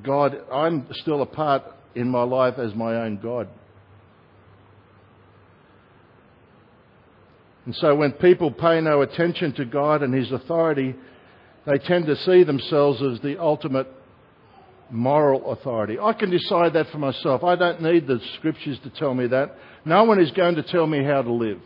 God. 0.02 0.36
I'm 0.52 0.86
still 0.92 1.22
a 1.22 1.26
part 1.26 1.62
in 1.94 2.10
my 2.10 2.24
life 2.24 2.58
as 2.58 2.74
my 2.74 2.96
own 2.96 3.18
God. 3.22 3.48
And 7.64 7.74
so 7.76 7.94
when 7.94 8.12
people 8.12 8.50
pay 8.50 8.82
no 8.82 9.00
attention 9.00 9.54
to 9.54 9.64
God 9.64 10.02
and 10.02 10.12
His 10.12 10.30
authority, 10.30 10.94
they 11.66 11.78
tend 11.78 12.04
to 12.06 12.16
see 12.16 12.44
themselves 12.44 13.00
as 13.00 13.18
the 13.20 13.40
ultimate 13.40 13.86
moral 14.90 15.50
authority. 15.52 15.98
I 15.98 16.12
can 16.12 16.28
decide 16.28 16.74
that 16.74 16.90
for 16.90 16.98
myself. 16.98 17.42
I 17.42 17.56
don't 17.56 17.80
need 17.80 18.06
the 18.06 18.20
scriptures 18.36 18.78
to 18.84 18.90
tell 18.90 19.14
me 19.14 19.26
that. 19.28 19.56
No 19.86 20.04
one 20.04 20.20
is 20.20 20.30
going 20.32 20.56
to 20.56 20.62
tell 20.62 20.86
me 20.86 21.02
how 21.02 21.22
to 21.22 21.32
live. 21.32 21.60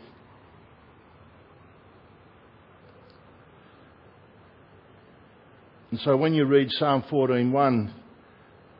And 5.93 6.01
so 6.01 6.17
when 6.17 6.33
you 6.33 6.45
read 6.45 6.71
Psalm 6.71 7.03
14:1, 7.03 7.91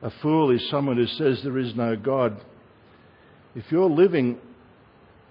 a 0.02 0.10
fool 0.24 0.50
is 0.50 0.68
someone 0.72 0.98
who 0.98 1.06
says 1.06 1.44
there 1.44 1.60
is 1.60 1.76
no 1.76 1.96
God. 1.96 2.42
If 3.54 3.72
you're 3.72 3.88
living 3.88 4.40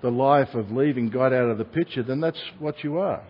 the 0.00 0.12
life 0.12 0.54
of 0.54 0.70
leaving 0.70 1.08
God 1.08 1.32
out 1.32 1.50
of 1.50 1.58
the 1.58 1.64
picture, 1.64 2.04
then 2.04 2.20
that's 2.20 2.40
what 2.60 2.84
you 2.84 2.98
are. 2.98 3.24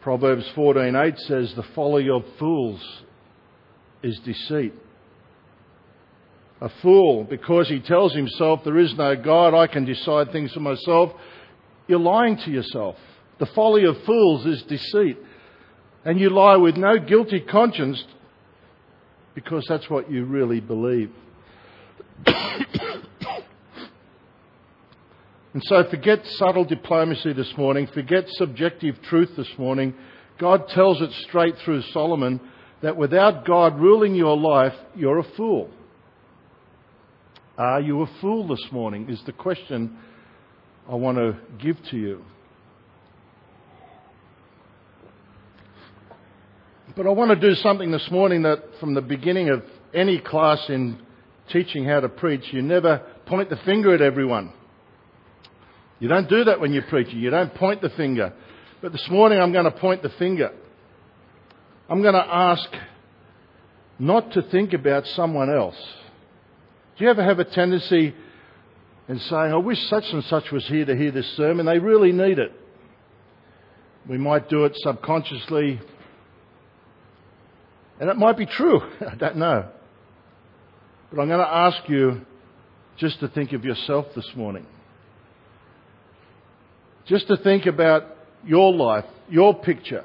Proverbs 0.00 0.48
14:8 0.54 1.18
says 1.18 1.52
the 1.56 1.64
folly 1.74 2.08
of 2.08 2.22
fools 2.38 3.02
is 4.04 4.16
deceit. 4.20 4.74
A 6.60 6.68
fool, 6.82 7.24
because 7.24 7.68
he 7.68 7.80
tells 7.80 8.14
himself 8.14 8.62
there 8.62 8.78
is 8.78 8.94
no 8.94 9.16
God, 9.16 9.54
I 9.54 9.66
can 9.66 9.84
decide 9.84 10.30
things 10.30 10.52
for 10.52 10.60
myself, 10.60 11.10
you're 11.88 11.98
lying 11.98 12.36
to 12.44 12.50
yourself. 12.52 12.94
The 13.40 13.46
folly 13.46 13.84
of 13.86 13.96
fools 14.04 14.46
is 14.46 14.62
deceit. 14.64 15.18
And 16.04 16.20
you 16.20 16.30
lie 16.30 16.56
with 16.56 16.76
no 16.76 16.98
guilty 16.98 17.40
conscience 17.40 18.04
because 19.34 19.64
that's 19.68 19.88
what 19.90 20.10
you 20.10 20.24
really 20.24 20.60
believe. 20.60 21.10
and 22.26 22.36
so 25.62 25.84
forget 25.90 26.26
subtle 26.26 26.64
diplomacy 26.64 27.32
this 27.32 27.52
morning, 27.56 27.86
forget 27.92 28.24
subjective 28.28 29.00
truth 29.02 29.30
this 29.36 29.50
morning. 29.58 29.94
God 30.38 30.68
tells 30.68 31.00
it 31.00 31.10
straight 31.28 31.56
through 31.64 31.82
Solomon 31.92 32.40
that 32.82 32.96
without 32.96 33.46
God 33.46 33.78
ruling 33.78 34.14
your 34.14 34.36
life, 34.36 34.74
you're 34.94 35.18
a 35.18 35.30
fool. 35.36 35.70
Are 37.56 37.80
you 37.80 38.02
a 38.02 38.10
fool 38.20 38.48
this 38.48 38.66
morning? 38.72 39.08
Is 39.10 39.22
the 39.26 39.32
question 39.32 39.98
I 40.88 40.94
want 40.94 41.18
to 41.18 41.36
give 41.58 41.76
to 41.90 41.96
you. 41.96 42.24
But 47.00 47.08
I 47.08 47.12
want 47.12 47.30
to 47.30 47.48
do 47.48 47.54
something 47.54 47.90
this 47.90 48.10
morning 48.10 48.42
that 48.42 48.62
from 48.78 48.92
the 48.92 49.00
beginning 49.00 49.48
of 49.48 49.62
any 49.94 50.18
class 50.18 50.62
in 50.68 50.98
teaching 51.50 51.86
how 51.86 52.00
to 52.00 52.10
preach, 52.10 52.52
you 52.52 52.60
never 52.60 52.98
point 53.24 53.48
the 53.48 53.56
finger 53.64 53.94
at 53.94 54.02
everyone. 54.02 54.52
You 55.98 56.08
don't 56.08 56.28
do 56.28 56.44
that 56.44 56.60
when 56.60 56.74
you're 56.74 56.82
preaching. 56.82 57.18
You 57.18 57.30
don't 57.30 57.54
point 57.54 57.80
the 57.80 57.88
finger. 57.88 58.34
But 58.82 58.92
this 58.92 59.08
morning 59.08 59.40
I'm 59.40 59.50
going 59.50 59.64
to 59.64 59.70
point 59.70 60.02
the 60.02 60.10
finger. 60.10 60.50
I'm 61.88 62.02
going 62.02 62.12
to 62.12 62.26
ask 62.30 62.68
not 63.98 64.32
to 64.32 64.42
think 64.42 64.74
about 64.74 65.06
someone 65.06 65.48
else. 65.50 65.82
Do 66.98 67.04
you 67.04 67.10
ever 67.10 67.24
have 67.24 67.38
a 67.38 67.46
tendency 67.46 68.14
in 69.08 69.18
saying, 69.20 69.54
I 69.54 69.56
wish 69.56 69.78
such 69.88 70.04
and 70.12 70.22
such 70.24 70.52
was 70.52 70.66
here 70.66 70.84
to 70.84 70.94
hear 70.94 71.12
this 71.12 71.34
sermon? 71.38 71.64
They 71.64 71.78
really 71.78 72.12
need 72.12 72.38
it. 72.38 72.52
We 74.06 74.18
might 74.18 74.50
do 74.50 74.66
it 74.66 74.72
subconsciously, 74.82 75.80
and 78.00 78.08
it 78.08 78.16
might 78.16 78.36
be 78.36 78.46
true. 78.46 78.80
I 79.08 79.14
don't 79.14 79.36
know. 79.36 79.68
But 81.10 81.20
I'm 81.20 81.28
going 81.28 81.44
to 81.44 81.54
ask 81.54 81.88
you 81.88 82.22
just 82.96 83.20
to 83.20 83.28
think 83.28 83.52
of 83.52 83.64
yourself 83.64 84.06
this 84.16 84.28
morning. 84.34 84.66
Just 87.06 87.28
to 87.28 87.36
think 87.36 87.66
about 87.66 88.04
your 88.44 88.72
life, 88.72 89.04
your 89.28 89.54
picture, 89.54 90.04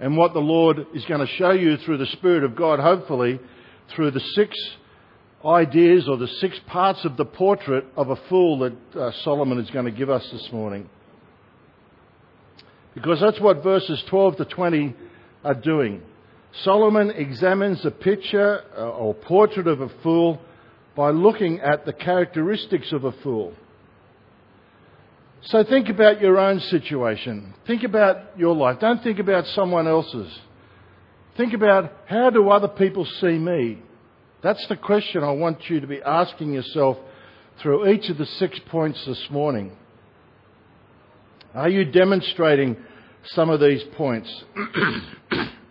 and 0.00 0.16
what 0.16 0.32
the 0.32 0.40
Lord 0.40 0.78
is 0.94 1.04
going 1.04 1.20
to 1.20 1.32
show 1.34 1.52
you 1.52 1.76
through 1.78 1.98
the 1.98 2.06
Spirit 2.06 2.42
of 2.42 2.56
God, 2.56 2.80
hopefully, 2.80 3.38
through 3.94 4.10
the 4.10 4.20
six 4.34 4.56
ideas 5.44 6.08
or 6.08 6.16
the 6.16 6.28
six 6.40 6.58
parts 6.66 7.04
of 7.04 7.16
the 7.16 7.24
portrait 7.24 7.84
of 7.96 8.10
a 8.10 8.16
fool 8.28 8.58
that 8.60 8.98
uh, 8.98 9.12
Solomon 9.24 9.58
is 9.58 9.70
going 9.70 9.84
to 9.84 9.90
give 9.90 10.10
us 10.10 10.26
this 10.32 10.48
morning. 10.52 10.88
Because 12.94 13.20
that's 13.20 13.40
what 13.40 13.62
verses 13.62 14.02
12 14.08 14.38
to 14.38 14.44
20 14.44 14.94
are 15.44 15.54
doing. 15.54 16.02
Solomon 16.60 17.10
examines 17.10 17.84
a 17.84 17.90
picture 17.90 18.62
uh, 18.76 18.90
or 18.90 19.14
portrait 19.14 19.66
of 19.66 19.80
a 19.80 19.88
fool 20.02 20.40
by 20.94 21.10
looking 21.10 21.60
at 21.60 21.86
the 21.86 21.92
characteristics 21.92 22.92
of 22.92 23.04
a 23.04 23.12
fool. 23.22 23.54
So 25.44 25.64
think 25.64 25.88
about 25.88 26.20
your 26.20 26.38
own 26.38 26.60
situation. 26.60 27.54
Think 27.66 27.82
about 27.82 28.38
your 28.38 28.54
life. 28.54 28.78
Don't 28.80 29.02
think 29.02 29.18
about 29.18 29.46
someone 29.46 29.88
else's. 29.88 30.38
Think 31.36 31.54
about 31.54 31.90
how 32.06 32.30
do 32.30 32.50
other 32.50 32.68
people 32.68 33.06
see 33.20 33.38
me? 33.38 33.78
That's 34.42 34.64
the 34.68 34.76
question 34.76 35.24
I 35.24 35.32
want 35.32 35.68
you 35.68 35.80
to 35.80 35.86
be 35.86 36.00
asking 36.02 36.52
yourself 36.52 36.98
through 37.62 37.88
each 37.88 38.10
of 38.10 38.18
the 38.18 38.26
six 38.26 38.60
points 38.70 39.02
this 39.06 39.26
morning. 39.30 39.72
Are 41.54 41.68
you 41.68 41.90
demonstrating 41.90 42.76
some 43.26 43.50
of 43.50 43.60
these 43.60 43.82
points? 43.96 44.30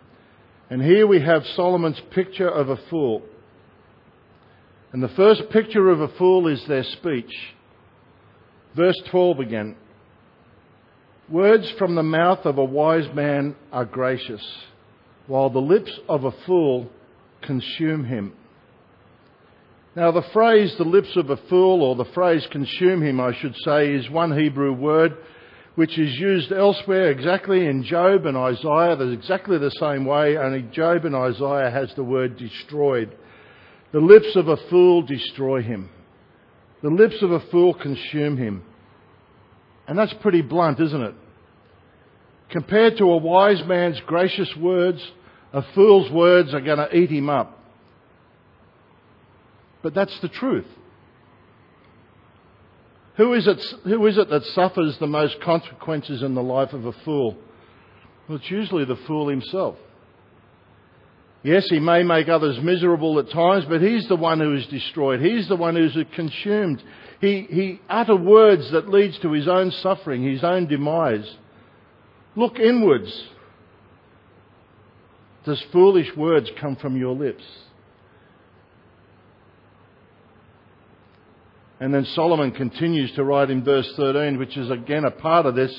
And 0.71 0.81
here 0.81 1.05
we 1.05 1.19
have 1.19 1.43
Solomon's 1.57 2.01
picture 2.11 2.47
of 2.47 2.69
a 2.69 2.77
fool. 2.89 3.23
And 4.93 5.03
the 5.03 5.09
first 5.09 5.49
picture 5.51 5.89
of 5.89 5.99
a 5.99 6.07
fool 6.17 6.47
is 6.47 6.63
their 6.65 6.85
speech. 6.85 7.33
Verse 8.73 8.97
12 9.11 9.39
again. 9.41 9.75
Words 11.29 11.69
from 11.77 11.95
the 11.95 12.03
mouth 12.03 12.45
of 12.45 12.57
a 12.57 12.63
wise 12.63 13.13
man 13.13 13.57
are 13.73 13.83
gracious, 13.83 14.41
while 15.27 15.49
the 15.49 15.59
lips 15.59 15.91
of 16.07 16.23
a 16.23 16.31
fool 16.45 16.89
consume 17.41 18.05
him. 18.05 18.31
Now, 19.93 20.11
the 20.11 20.23
phrase 20.31 20.73
the 20.77 20.85
lips 20.85 21.17
of 21.17 21.29
a 21.29 21.37
fool, 21.49 21.83
or 21.83 21.97
the 21.97 22.09
phrase 22.13 22.47
consume 22.49 23.03
him, 23.03 23.19
I 23.19 23.37
should 23.37 23.55
say, 23.65 23.93
is 23.93 24.09
one 24.09 24.39
Hebrew 24.39 24.71
word 24.71 25.17
which 25.81 25.97
is 25.97 26.15
used 26.19 26.51
elsewhere 26.51 27.09
exactly 27.09 27.65
in 27.65 27.83
Job 27.83 28.27
and 28.27 28.37
Isaiah. 28.37 28.95
There's 28.95 29.17
exactly 29.17 29.57
the 29.57 29.71
same 29.71 30.05
way, 30.05 30.37
only 30.37 30.61
Job 30.71 31.05
and 31.05 31.15
Isaiah 31.15 31.71
has 31.71 31.91
the 31.95 32.03
word 32.03 32.37
destroyed. 32.37 33.17
The 33.91 33.99
lips 33.99 34.35
of 34.35 34.47
a 34.47 34.57
fool 34.69 35.01
destroy 35.01 35.63
him. 35.63 35.89
The 36.83 36.91
lips 36.91 37.15
of 37.23 37.31
a 37.31 37.39
fool 37.49 37.73
consume 37.73 38.37
him. 38.37 38.61
And 39.87 39.97
that's 39.97 40.13
pretty 40.21 40.43
blunt, 40.43 40.79
isn't 40.79 41.01
it? 41.01 41.15
Compared 42.51 42.97
to 42.99 43.05
a 43.05 43.17
wise 43.17 43.63
man's 43.65 43.99
gracious 44.05 44.55
words, 44.59 45.01
a 45.51 45.63
fool's 45.73 46.11
words 46.11 46.53
are 46.53 46.61
going 46.61 46.77
to 46.77 46.95
eat 46.95 47.09
him 47.09 47.27
up. 47.27 47.59
But 49.81 49.95
that's 49.95 50.15
the 50.21 50.29
truth. 50.29 50.67
Who 53.17 53.33
is, 53.33 53.47
it, 53.47 53.61
who 53.83 54.05
is 54.07 54.17
it 54.17 54.29
that 54.29 54.43
suffers 54.55 54.97
the 54.99 55.07
most 55.07 55.41
consequences 55.41 56.23
in 56.23 56.33
the 56.33 56.43
life 56.43 56.73
of 56.73 56.85
a 56.85 56.93
fool? 57.03 57.37
Well, 58.27 58.37
it's 58.37 58.49
usually 58.49 58.85
the 58.85 58.99
fool 59.07 59.27
himself. 59.27 59.75
Yes, 61.43 61.67
he 61.69 61.79
may 61.79 62.03
make 62.03 62.29
others 62.29 62.59
miserable 62.61 63.19
at 63.19 63.31
times, 63.31 63.65
but 63.67 63.81
he's 63.81 64.07
the 64.07 64.15
one 64.15 64.39
who 64.39 64.55
is 64.55 64.65
destroyed. 64.67 65.21
He's 65.21 65.47
the 65.49 65.55
one 65.55 65.75
who's 65.75 65.97
consumed. 66.15 66.81
He, 67.19 67.47
he 67.49 67.81
utter 67.89 68.15
words 68.15 68.71
that 68.71 68.89
leads 68.89 69.19
to 69.19 69.31
his 69.31 69.47
own 69.47 69.71
suffering, 69.71 70.23
his 70.23 70.43
own 70.43 70.67
demise. 70.67 71.29
Look 72.35 72.59
inwards. 72.59 73.27
Does 75.45 75.63
foolish 75.71 76.15
words 76.15 76.49
come 76.59 76.75
from 76.75 76.95
your 76.95 77.15
lips? 77.15 77.43
And 81.81 81.91
then 81.91 82.05
Solomon 82.05 82.51
continues 82.51 83.11
to 83.13 83.23
write 83.23 83.49
in 83.49 83.63
verse 83.63 83.91
13, 83.97 84.37
which 84.37 84.55
is 84.55 84.69
again 84.69 85.03
a 85.03 85.09
part 85.09 85.47
of 85.47 85.55
this. 85.55 85.77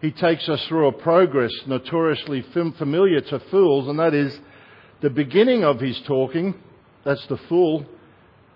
He 0.00 0.10
takes 0.10 0.48
us 0.48 0.64
through 0.66 0.88
a 0.88 0.92
progress 0.92 1.52
notoriously 1.66 2.42
familiar 2.52 3.20
to 3.20 3.40
fools, 3.50 3.86
and 3.86 3.98
that 3.98 4.14
is 4.14 4.36
the 5.02 5.10
beginning 5.10 5.62
of 5.62 5.78
his 5.78 6.00
talking, 6.06 6.54
that's 7.04 7.26
the 7.26 7.36
fool, 7.50 7.84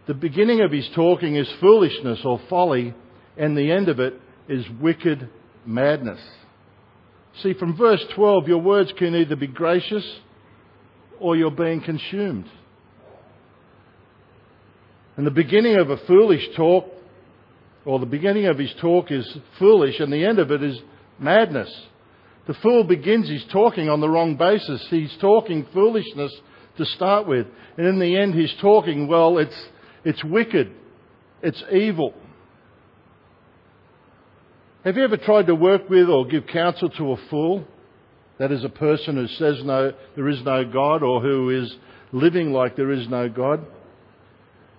the 0.06 0.14
beginning 0.14 0.62
of 0.62 0.72
his 0.72 0.88
talking 0.94 1.36
is 1.36 1.48
foolishness 1.60 2.20
or 2.24 2.40
folly, 2.48 2.94
and 3.36 3.56
the 3.56 3.70
end 3.70 3.90
of 3.90 4.00
it 4.00 4.14
is 4.48 4.64
wicked 4.80 5.28
madness. 5.66 6.20
See, 7.42 7.52
from 7.52 7.76
verse 7.76 8.04
12, 8.14 8.48
your 8.48 8.62
words 8.62 8.90
can 8.96 9.14
either 9.14 9.36
be 9.36 9.46
gracious 9.46 10.04
or 11.20 11.36
you're 11.36 11.50
being 11.50 11.82
consumed. 11.82 12.46
And 15.20 15.26
the 15.26 15.30
beginning 15.32 15.76
of 15.76 15.90
a 15.90 15.98
foolish 16.06 16.48
talk, 16.56 16.86
or 17.84 17.98
the 17.98 18.06
beginning 18.06 18.46
of 18.46 18.56
his 18.56 18.72
talk 18.80 19.12
is 19.12 19.36
foolish, 19.58 20.00
and 20.00 20.10
the 20.10 20.24
end 20.24 20.38
of 20.38 20.50
it 20.50 20.62
is 20.62 20.80
madness. 21.18 21.70
The 22.46 22.54
fool 22.54 22.84
begins 22.84 23.28
his 23.28 23.44
talking 23.52 23.90
on 23.90 24.00
the 24.00 24.08
wrong 24.08 24.36
basis. 24.36 24.82
He's 24.88 25.14
talking 25.20 25.66
foolishness 25.74 26.34
to 26.78 26.86
start 26.86 27.26
with. 27.26 27.46
And 27.76 27.86
in 27.86 27.98
the 27.98 28.16
end, 28.16 28.32
he's 28.32 28.54
talking, 28.62 29.08
well, 29.08 29.36
it's, 29.36 29.62
it's 30.06 30.24
wicked. 30.24 30.72
It's 31.42 31.62
evil. 31.70 32.14
Have 34.86 34.96
you 34.96 35.04
ever 35.04 35.18
tried 35.18 35.48
to 35.48 35.54
work 35.54 35.90
with 35.90 36.08
or 36.08 36.28
give 36.28 36.46
counsel 36.46 36.88
to 36.88 37.12
a 37.12 37.16
fool? 37.28 37.66
That 38.38 38.52
is 38.52 38.64
a 38.64 38.70
person 38.70 39.16
who 39.16 39.26
says 39.26 39.62
no, 39.64 39.92
there 40.16 40.30
is 40.30 40.42
no 40.46 40.64
God 40.64 41.02
or 41.02 41.20
who 41.20 41.50
is 41.50 41.76
living 42.10 42.54
like 42.54 42.74
there 42.74 42.90
is 42.90 43.06
no 43.06 43.28
God. 43.28 43.66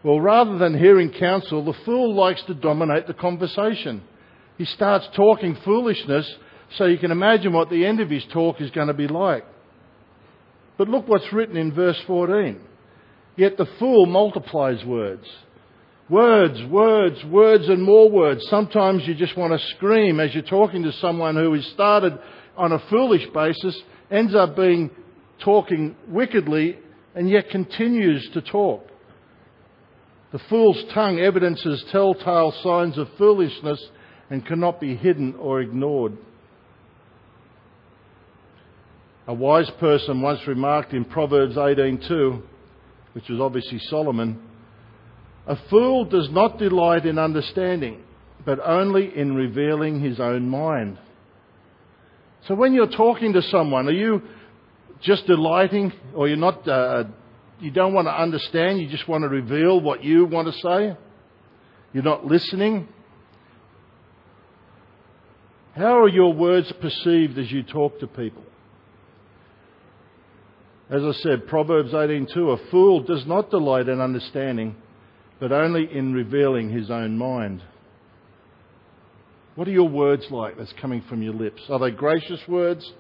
Well, 0.04 0.20
rather 0.20 0.58
than 0.58 0.78
hearing 0.78 1.12
counsel, 1.12 1.64
the 1.64 1.78
fool 1.86 2.16
likes 2.16 2.42
to 2.44 2.56
dominate 2.56 3.06
the 3.06 3.14
conversation. 3.14 4.02
He 4.58 4.66
starts 4.66 5.08
talking 5.16 5.56
foolishness, 5.64 6.30
so 6.76 6.86
you 6.86 6.98
can 6.98 7.12
imagine 7.12 7.54
what 7.54 7.70
the 7.70 7.86
end 7.86 8.00
of 8.00 8.10
his 8.10 8.26
talk 8.34 8.62
is 8.62 8.72
going 8.72 8.88
to 8.88 8.94
be 8.94 9.08
like. 9.08 9.46
But 10.78 10.90
look 10.90 11.08
what's 11.08 11.32
written 11.32 11.58
in 11.58 11.74
verse 11.74 12.02
14. 12.08 12.60
Yet 13.36 13.58
the 13.58 13.68
fool 13.78 14.08
multiplies 14.08 14.84
words. 14.84 15.28
Words, 16.10 16.64
words, 16.66 17.24
words, 17.26 17.70
and 17.70 17.82
more 17.84 18.10
words. 18.10 18.46
Sometimes 18.50 19.08
you 19.08 19.14
just 19.14 19.38
want 19.38 19.54
to 19.54 19.68
scream 19.76 20.20
as 20.20 20.34
you're 20.34 20.44
talking 20.44 20.84
to 20.84 20.92
someone 20.94 21.36
who 21.36 21.54
is 21.54 21.66
started 21.68 22.18
on 22.58 22.72
a 22.72 22.80
foolish 22.90 23.26
basis, 23.34 23.80
ends 24.10 24.36
up 24.36 24.56
being 24.56 24.90
talking 25.40 25.96
wickedly, 26.08 26.78
and 27.16 27.30
yet 27.30 27.50
continues 27.50 28.28
to 28.34 28.42
talk. 28.42 28.91
The 30.32 30.40
fool's 30.50 30.82
tongue 30.94 31.20
evidences 31.20 31.84
telltale 31.92 32.54
signs 32.64 32.98
of 32.98 33.08
foolishness 33.18 33.84
and 34.30 34.46
cannot 34.46 34.80
be 34.80 34.96
hidden 34.96 35.36
or 35.36 35.60
ignored. 35.60 36.18
A 39.28 39.34
wise 39.34 39.70
person 39.80 40.22
once 40.22 40.40
remarked 40.48 40.94
in 40.94 41.04
Proverbs 41.06 41.56
18:2, 41.56 42.42
which 43.14 43.28
was 43.30 43.40
obviously 43.42 43.80
Solomon, 43.80 44.42
a 45.48 45.58
fool 45.70 46.06
does 46.06 46.30
not 46.32 46.58
delight 46.58 47.06
in 47.06 47.18
understanding, 47.18 48.02
but 48.46 48.60
only 48.66 49.16
in 49.16 49.36
revealing 49.36 50.00
his 50.00 50.20
own 50.20 50.48
mind. 50.48 50.98
So 52.48 52.56
when 52.56 52.74
you're 52.74 52.88
talking 52.88 53.34
to 53.34 53.42
someone, 53.42 53.88
are 53.88 53.92
you 53.92 54.22
just 55.02 55.28
delighting, 55.28 55.92
or 56.16 56.28
you're 56.28 56.38
not 56.38 56.68
uh, 56.68 57.04
you 57.62 57.72
don't 57.72 57.94
want 57.94 58.08
to 58.08 58.12
understand, 58.12 58.82
you 58.82 58.88
just 58.88 59.08
want 59.08 59.24
to 59.24 59.30
reveal 59.30 59.80
what 59.80 60.04
you 60.04 60.26
want 60.26 60.52
to 60.52 60.60
say. 60.60 60.98
You're 61.94 62.04
not 62.04 62.26
listening. 62.26 62.88
How 65.76 66.00
are 66.00 66.10
your 66.10 66.34
words 66.34 66.72
perceived 66.82 67.38
as 67.38 67.52
you 67.52 67.64
talk 67.64 68.00
to 68.00 68.08
people? 68.08 68.44
As 70.90 71.04
I 71.04 71.12
said, 71.22 71.48
Proverbs 71.48 71.94
18:2, 71.94 72.52
a 72.52 72.58
fool 72.70 73.02
does 73.02 73.26
not 73.26 73.50
delight 73.50 73.88
in 73.88 74.02
understanding, 74.02 74.76
but 75.40 75.52
only 75.52 75.88
in 75.90 76.14
revealing 76.14 76.70
his 76.70 76.92
own 76.92 77.18
mind. 77.18 77.62
What 79.56 79.68
are 79.68 79.72
your 79.72 79.88
words 79.88 80.30
like 80.32 80.58
that's 80.58 80.74
coming 80.74 81.02
from 81.02 81.22
your 81.22 81.34
lips? 81.34 81.62
Are 81.70 81.80
they 81.80 81.92
gracious 81.92 82.46
words 82.48 82.92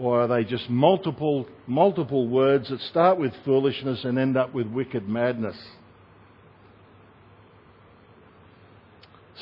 or 0.00 0.22
are 0.22 0.28
they 0.28 0.44
just 0.44 0.68
multiple, 0.70 1.46
multiple 1.66 2.26
words 2.26 2.70
that 2.70 2.80
start 2.80 3.18
with 3.18 3.32
foolishness 3.44 4.02
and 4.04 4.18
end 4.18 4.36
up 4.36 4.54
with 4.54 4.66
wicked 4.66 5.06
madness? 5.06 5.56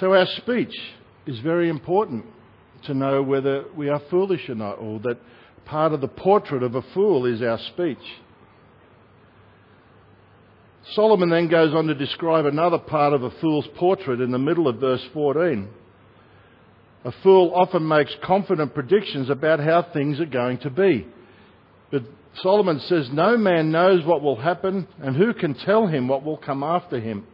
So 0.01 0.13
our 0.15 0.27
speech 0.37 0.75
is 1.27 1.39
very 1.41 1.69
important 1.69 2.25
to 2.87 2.95
know 2.95 3.23
whether 3.23 3.67
we 3.77 3.89
are 3.89 4.03
foolish 4.11 4.49
or 4.49 4.57
not, 4.57 4.75
or 4.75 4.99
that 5.01 5.19
part 5.65 5.93
of 5.93 6.01
the 6.01 6.09
portrait 6.09 6.65
of 6.65 6.75
a 6.75 6.83
fool 6.93 7.25
is 7.25 7.41
our 7.41 7.59
speech. 7.73 7.99
Solomon 10.95 11.29
then 11.29 11.49
goes 11.49 11.73
on 11.75 11.87
to 11.87 11.95
describe 11.95 12.47
another 12.47 12.79
part 12.79 13.13
of 13.13 13.23
a 13.23 13.31
fool's 13.41 13.67
portrait 13.77 14.21
in 14.21 14.33
the 14.33 14.39
middle 14.39 14.67
of 14.67 14.77
verse 14.81 15.05
14. 15.13 15.69
A 17.09 17.13
fool 17.23 17.53
often 17.55 17.89
makes 17.89 18.15
confident 18.23 18.75
predictions 18.75 19.31
about 19.31 19.61
how 19.61 19.83
things 19.95 20.21
are 20.21 20.27
going 20.27 20.59
to 20.59 20.69
be. 20.69 21.07
But 21.91 22.03
Solomon 22.43 22.81
says, 22.81 23.09
No 23.11 23.39
man 23.39 23.73
knows 23.73 24.05
what 24.05 24.21
will 24.21 24.37
happen, 24.37 24.87
and 24.99 25.17
who 25.17 25.33
can 25.33 25.55
tell 25.55 25.87
him 25.87 26.07
what 26.07 26.23
will 26.23 26.37
come 26.37 26.63
after 26.63 27.01
him? 27.01 27.27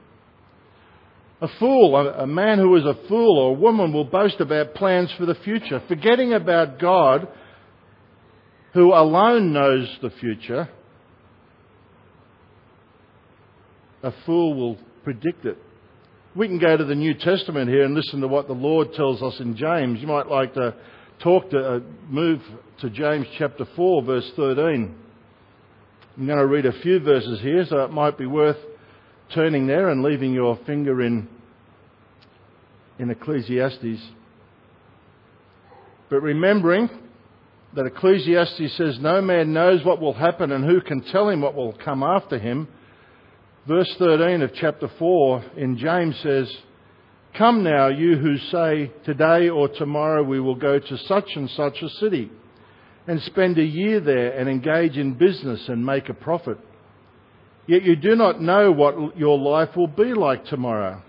A 1.40 1.48
fool, 1.58 1.96
a, 1.96 2.24
man 2.24 2.58
who 2.58 2.76
is 2.76 2.84
a 2.84 3.08
fool 3.08 3.36
or 3.36 3.50
a 3.50 3.58
woman, 3.58 3.92
will 3.92 4.04
boast 4.04 4.38
about 4.38 4.74
plans 4.74 5.12
for 5.18 5.26
the 5.26 5.34
future, 5.34 5.82
forgetting 5.88 6.32
about 6.32 6.78
God, 6.78 7.26
who 8.74 8.92
alone 8.92 9.52
knows 9.52 9.88
the 10.00 10.10
future. 10.20 10.68
A 14.04 14.12
fool 14.24 14.54
will 14.54 14.78
predict 15.02 15.44
it. 15.44 15.58
We 16.36 16.48
can 16.48 16.58
go 16.58 16.76
to 16.76 16.84
the 16.84 16.96
New 16.96 17.14
Testament 17.14 17.70
here 17.70 17.84
and 17.84 17.94
listen 17.94 18.20
to 18.20 18.26
what 18.26 18.48
the 18.48 18.54
Lord 18.54 18.92
tells 18.94 19.22
us 19.22 19.38
in 19.38 19.56
James. 19.56 20.00
You 20.00 20.08
might 20.08 20.26
like 20.26 20.52
to 20.54 20.74
talk 21.22 21.48
to, 21.50 21.58
uh, 21.58 21.80
move 22.08 22.40
to 22.80 22.90
James 22.90 23.28
chapter 23.38 23.64
4, 23.76 24.02
verse 24.02 24.28
13. 24.34 24.96
I'm 26.16 26.26
going 26.26 26.38
to 26.38 26.46
read 26.46 26.66
a 26.66 26.72
few 26.80 26.98
verses 26.98 27.40
here, 27.40 27.64
so 27.68 27.84
it 27.84 27.92
might 27.92 28.18
be 28.18 28.26
worth 28.26 28.56
turning 29.32 29.68
there 29.68 29.90
and 29.90 30.02
leaving 30.02 30.32
your 30.32 30.58
finger 30.66 31.02
in, 31.02 31.28
in 32.98 33.10
Ecclesiastes. 33.10 34.02
But 36.10 36.20
remembering 36.20 36.90
that 37.76 37.86
Ecclesiastes 37.86 38.76
says, 38.76 38.98
No 39.00 39.22
man 39.22 39.52
knows 39.52 39.84
what 39.84 40.00
will 40.00 40.14
happen 40.14 40.50
and 40.50 40.64
who 40.64 40.80
can 40.80 41.00
tell 41.00 41.28
him 41.28 41.42
what 41.42 41.54
will 41.54 41.74
come 41.84 42.02
after 42.02 42.40
him. 42.40 42.66
Verse 43.66 43.90
13 43.98 44.42
of 44.42 44.52
chapter 44.52 44.90
4 44.98 45.44
in 45.56 45.78
James 45.78 46.18
says, 46.20 46.54
Come 47.32 47.62
now, 47.62 47.88
you 47.88 48.16
who 48.16 48.36
say, 48.36 48.92
Today 49.06 49.48
or 49.48 49.68
tomorrow 49.68 50.22
we 50.22 50.38
will 50.38 50.54
go 50.54 50.78
to 50.78 50.98
such 50.98 51.30
and 51.34 51.48
such 51.48 51.80
a 51.80 51.88
city, 51.88 52.30
and 53.06 53.22
spend 53.22 53.56
a 53.56 53.64
year 53.64 54.00
there 54.00 54.38
and 54.38 54.50
engage 54.50 54.98
in 54.98 55.14
business 55.14 55.66
and 55.68 55.84
make 55.84 56.10
a 56.10 56.14
profit. 56.14 56.58
Yet 57.66 57.84
you 57.84 57.96
do 57.96 58.14
not 58.14 58.38
know 58.38 58.70
what 58.70 59.16
your 59.16 59.38
life 59.38 59.74
will 59.74 59.86
be 59.86 60.12
like 60.12 60.44
tomorrow. 60.44 61.02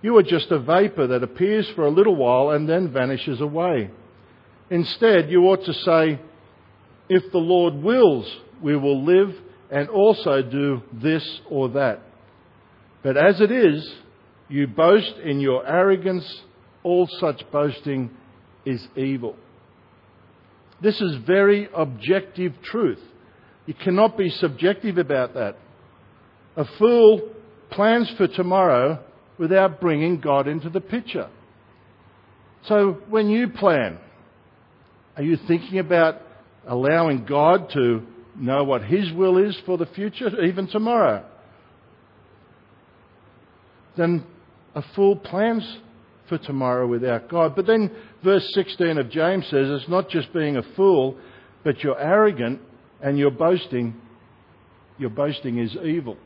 You 0.00 0.16
are 0.18 0.22
just 0.22 0.52
a 0.52 0.60
vapour 0.60 1.08
that 1.08 1.24
appears 1.24 1.68
for 1.70 1.84
a 1.84 1.90
little 1.90 2.14
while 2.14 2.50
and 2.50 2.68
then 2.68 2.92
vanishes 2.92 3.40
away. 3.40 3.90
Instead, 4.70 5.32
you 5.32 5.42
ought 5.46 5.64
to 5.64 5.74
say, 5.74 6.20
If 7.08 7.32
the 7.32 7.38
Lord 7.38 7.74
wills, 7.74 8.32
we 8.62 8.76
will 8.76 9.04
live 9.04 9.34
and 9.70 9.88
also 9.88 10.42
do 10.42 10.82
this 10.92 11.40
or 11.50 11.68
that. 11.70 12.00
But 13.02 13.16
as 13.16 13.40
it 13.40 13.50
is, 13.50 13.90
you 14.48 14.66
boast 14.66 15.14
in 15.24 15.40
your 15.40 15.66
arrogance. 15.66 16.42
All 16.82 17.08
such 17.20 17.42
boasting 17.52 18.10
is 18.64 18.86
evil. 18.96 19.36
This 20.80 21.00
is 21.00 21.16
very 21.26 21.68
objective 21.74 22.54
truth. 22.62 23.00
You 23.66 23.74
cannot 23.74 24.16
be 24.16 24.30
subjective 24.30 24.96
about 24.96 25.34
that. 25.34 25.56
A 26.56 26.64
fool 26.78 27.30
plans 27.70 28.10
for 28.16 28.28
tomorrow 28.28 29.04
without 29.38 29.80
bringing 29.80 30.20
God 30.20 30.48
into 30.48 30.70
the 30.70 30.80
picture. 30.80 31.28
So 32.64 32.98
when 33.08 33.28
you 33.28 33.48
plan, 33.48 33.98
are 35.16 35.22
you 35.22 35.36
thinking 35.46 35.78
about 35.78 36.22
allowing 36.66 37.24
God 37.24 37.70
to 37.74 38.06
know 38.38 38.64
what 38.64 38.84
His 38.84 39.12
will 39.12 39.38
is 39.38 39.58
for 39.66 39.76
the 39.76 39.86
future, 39.86 40.42
even 40.42 40.68
tomorrow? 40.68 41.24
Then 43.96 44.24
a 44.74 44.82
fool 44.94 45.16
plans 45.16 45.78
for 46.28 46.38
tomorrow 46.38 46.86
without 46.86 47.28
God. 47.28 47.56
But 47.56 47.66
then 47.66 47.90
verse 48.22 48.48
16 48.54 48.98
of 48.98 49.10
James 49.10 49.44
says 49.46 49.68
it's 49.68 49.88
not 49.88 50.08
just 50.08 50.32
being 50.32 50.56
a 50.56 50.62
fool, 50.76 51.16
but 51.64 51.82
you're 51.82 51.98
arrogant 51.98 52.60
and 53.02 53.18
you're 53.18 53.30
boasting. 53.30 53.94
Your 54.98 55.10
boasting 55.10 55.58
is 55.58 55.76
evil. 55.82 56.16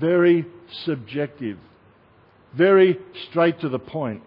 Very 0.00 0.46
subjective. 0.84 1.58
Very 2.56 2.98
straight 3.28 3.60
to 3.60 3.68
the 3.68 3.78
point. 3.78 4.22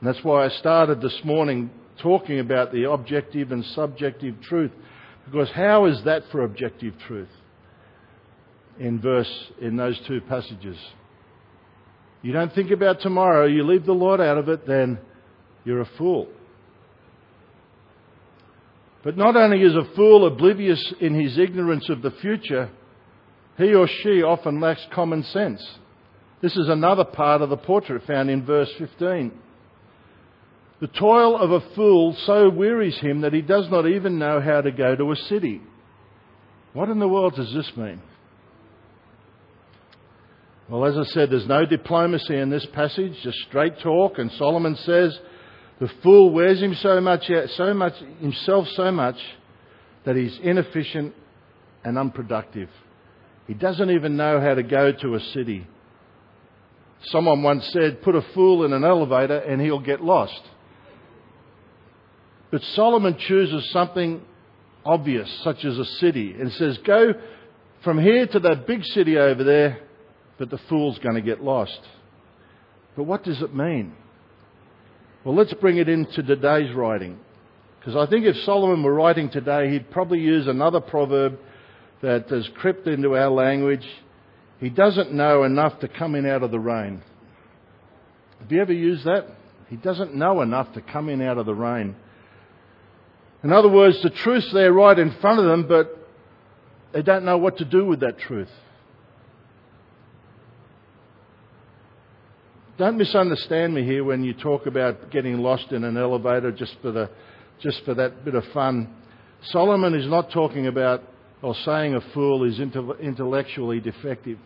And 0.00 0.08
that's 0.08 0.24
why 0.24 0.44
I 0.44 0.48
started 0.48 1.00
this 1.00 1.18
morning 1.24 1.70
talking 2.02 2.40
about 2.40 2.72
the 2.72 2.90
objective 2.90 3.52
and 3.52 3.64
subjective 3.64 4.40
truth. 4.42 4.72
Because 5.24 5.50
how 5.50 5.86
is 5.86 6.00
that 6.04 6.22
for 6.30 6.42
objective 6.42 6.94
truth? 7.06 7.28
In 8.78 9.00
verse, 9.00 9.32
in 9.60 9.76
those 9.76 10.00
two 10.06 10.20
passages. 10.20 10.76
You 12.22 12.32
don't 12.32 12.52
think 12.52 12.70
about 12.70 13.00
tomorrow, 13.00 13.46
you 13.46 13.64
leave 13.64 13.86
the 13.86 13.92
Lord 13.92 14.20
out 14.20 14.38
of 14.38 14.48
it, 14.48 14.66
then 14.66 14.98
you're 15.64 15.80
a 15.80 15.90
fool. 15.98 16.28
But 19.02 19.16
not 19.16 19.36
only 19.36 19.62
is 19.62 19.74
a 19.74 19.94
fool 19.94 20.26
oblivious 20.26 20.92
in 21.00 21.14
his 21.14 21.38
ignorance 21.38 21.88
of 21.88 22.02
the 22.02 22.10
future, 22.10 22.70
he 23.56 23.74
or 23.74 23.86
she 24.02 24.22
often 24.22 24.60
lacks 24.60 24.84
common 24.92 25.22
sense. 25.22 25.64
This 26.42 26.56
is 26.56 26.68
another 26.68 27.04
part 27.04 27.40
of 27.40 27.48
the 27.48 27.56
portrait 27.56 28.02
found 28.06 28.30
in 28.30 28.44
verse 28.44 28.70
15. 28.78 29.32
The 30.80 30.88
toil 30.88 31.36
of 31.36 31.50
a 31.52 31.74
fool 31.74 32.14
so 32.26 32.50
wearies 32.50 32.98
him 32.98 33.22
that 33.22 33.32
he 33.32 33.40
does 33.40 33.70
not 33.70 33.88
even 33.88 34.18
know 34.18 34.40
how 34.40 34.60
to 34.60 34.70
go 34.70 34.94
to 34.94 35.10
a 35.10 35.16
city. 35.16 35.62
What 36.74 36.90
in 36.90 36.98
the 36.98 37.08
world 37.08 37.34
does 37.34 37.52
this 37.54 37.74
mean? 37.76 38.02
Well, 40.68 40.84
as 40.84 40.98
I 40.98 41.04
said, 41.12 41.30
there's 41.30 41.46
no 41.46 41.64
diplomacy 41.64 42.36
in 42.36 42.50
this 42.50 42.66
passage, 42.74 43.14
just 43.22 43.38
straight 43.48 43.78
talk. 43.78 44.18
And 44.18 44.30
Solomon 44.32 44.76
says, 44.76 45.18
the 45.80 45.88
fool 46.02 46.30
wears 46.30 46.60
him 46.60 46.74
so 46.74 47.00
much, 47.00 47.30
so 47.56 47.72
much 47.72 47.94
himself 48.20 48.66
so 48.74 48.90
much 48.90 49.16
that 50.04 50.16
he's 50.16 50.38
inefficient 50.42 51.14
and 51.84 51.96
unproductive. 51.96 52.68
He 53.46 53.54
doesn't 53.54 53.90
even 53.90 54.16
know 54.16 54.40
how 54.40 54.54
to 54.54 54.62
go 54.62 54.92
to 54.92 55.14
a 55.14 55.20
city. 55.20 55.66
Someone 57.04 57.42
once 57.42 57.66
said, 57.72 58.02
put 58.02 58.14
a 58.14 58.22
fool 58.34 58.64
in 58.64 58.72
an 58.72 58.84
elevator 58.84 59.38
and 59.38 59.60
he'll 59.60 59.80
get 59.80 60.02
lost. 60.02 60.42
But 62.56 62.62
Solomon 62.74 63.18
chooses 63.18 63.70
something 63.70 64.22
obvious, 64.82 65.28
such 65.44 65.62
as 65.62 65.76
a 65.76 65.84
city, 66.00 66.34
and 66.40 66.50
says, 66.52 66.78
go 66.86 67.12
from 67.84 68.00
here 68.00 68.26
to 68.28 68.40
that 68.40 68.66
big 68.66 68.82
city 68.82 69.18
over 69.18 69.44
there 69.44 69.80
but 70.38 70.48
the 70.48 70.56
fool's 70.70 70.98
going 71.00 71.16
to 71.16 71.20
get 71.20 71.42
lost. 71.42 71.78
But 72.96 73.02
what 73.02 73.24
does 73.24 73.42
it 73.42 73.54
mean? 73.54 73.92
Well, 75.22 75.34
let's 75.34 75.52
bring 75.52 75.76
it 75.76 75.90
into 75.90 76.22
today's 76.22 76.74
writing. 76.74 77.18
Because 77.78 77.94
I 77.94 78.08
think 78.10 78.24
if 78.24 78.36
Solomon 78.46 78.82
were 78.82 78.94
writing 78.94 79.28
today, 79.28 79.70
he'd 79.70 79.90
probably 79.90 80.20
use 80.20 80.46
another 80.46 80.80
proverb 80.80 81.38
that 82.00 82.30
has 82.30 82.48
crept 82.56 82.86
into 82.86 83.18
our 83.18 83.28
language. 83.28 83.86
He 84.60 84.70
doesn't 84.70 85.12
know 85.12 85.44
enough 85.44 85.78
to 85.80 85.88
come 85.88 86.14
in 86.14 86.24
out 86.24 86.42
of 86.42 86.52
the 86.52 86.58
rain. 86.58 87.02
Have 88.40 88.50
you 88.50 88.62
ever 88.62 88.72
used 88.72 89.04
that? 89.04 89.26
He 89.68 89.76
doesn't 89.76 90.14
know 90.14 90.40
enough 90.40 90.72
to 90.72 90.80
come 90.80 91.10
in 91.10 91.20
out 91.20 91.36
of 91.36 91.44
the 91.44 91.54
rain. 91.54 91.96
In 93.46 93.52
other 93.52 93.68
words, 93.68 94.02
the 94.02 94.10
truth's 94.10 94.52
there 94.52 94.72
right 94.72 94.98
in 94.98 95.14
front 95.20 95.38
of 95.38 95.46
them, 95.46 95.68
but 95.68 95.96
they 96.92 97.00
don't 97.00 97.24
know 97.24 97.38
what 97.38 97.58
to 97.58 97.64
do 97.64 97.84
with 97.84 98.00
that 98.00 98.18
truth. 98.18 98.48
Don't 102.76 102.98
misunderstand 102.98 103.72
me 103.72 103.84
here 103.84 104.02
when 104.02 104.24
you 104.24 104.34
talk 104.34 104.66
about 104.66 105.12
getting 105.12 105.38
lost 105.38 105.70
in 105.70 105.84
an 105.84 105.96
elevator 105.96 106.50
just 106.50 106.74
for, 106.82 106.90
the, 106.90 107.08
just 107.60 107.84
for 107.84 107.94
that 107.94 108.24
bit 108.24 108.34
of 108.34 108.42
fun. 108.52 108.92
Solomon 109.44 109.94
is 109.94 110.10
not 110.10 110.32
talking 110.32 110.66
about 110.66 111.04
or 111.40 111.54
saying 111.64 111.94
a 111.94 112.00
fool 112.12 112.42
is 112.42 112.58
intellectually 112.58 113.78
defective. 113.78 114.38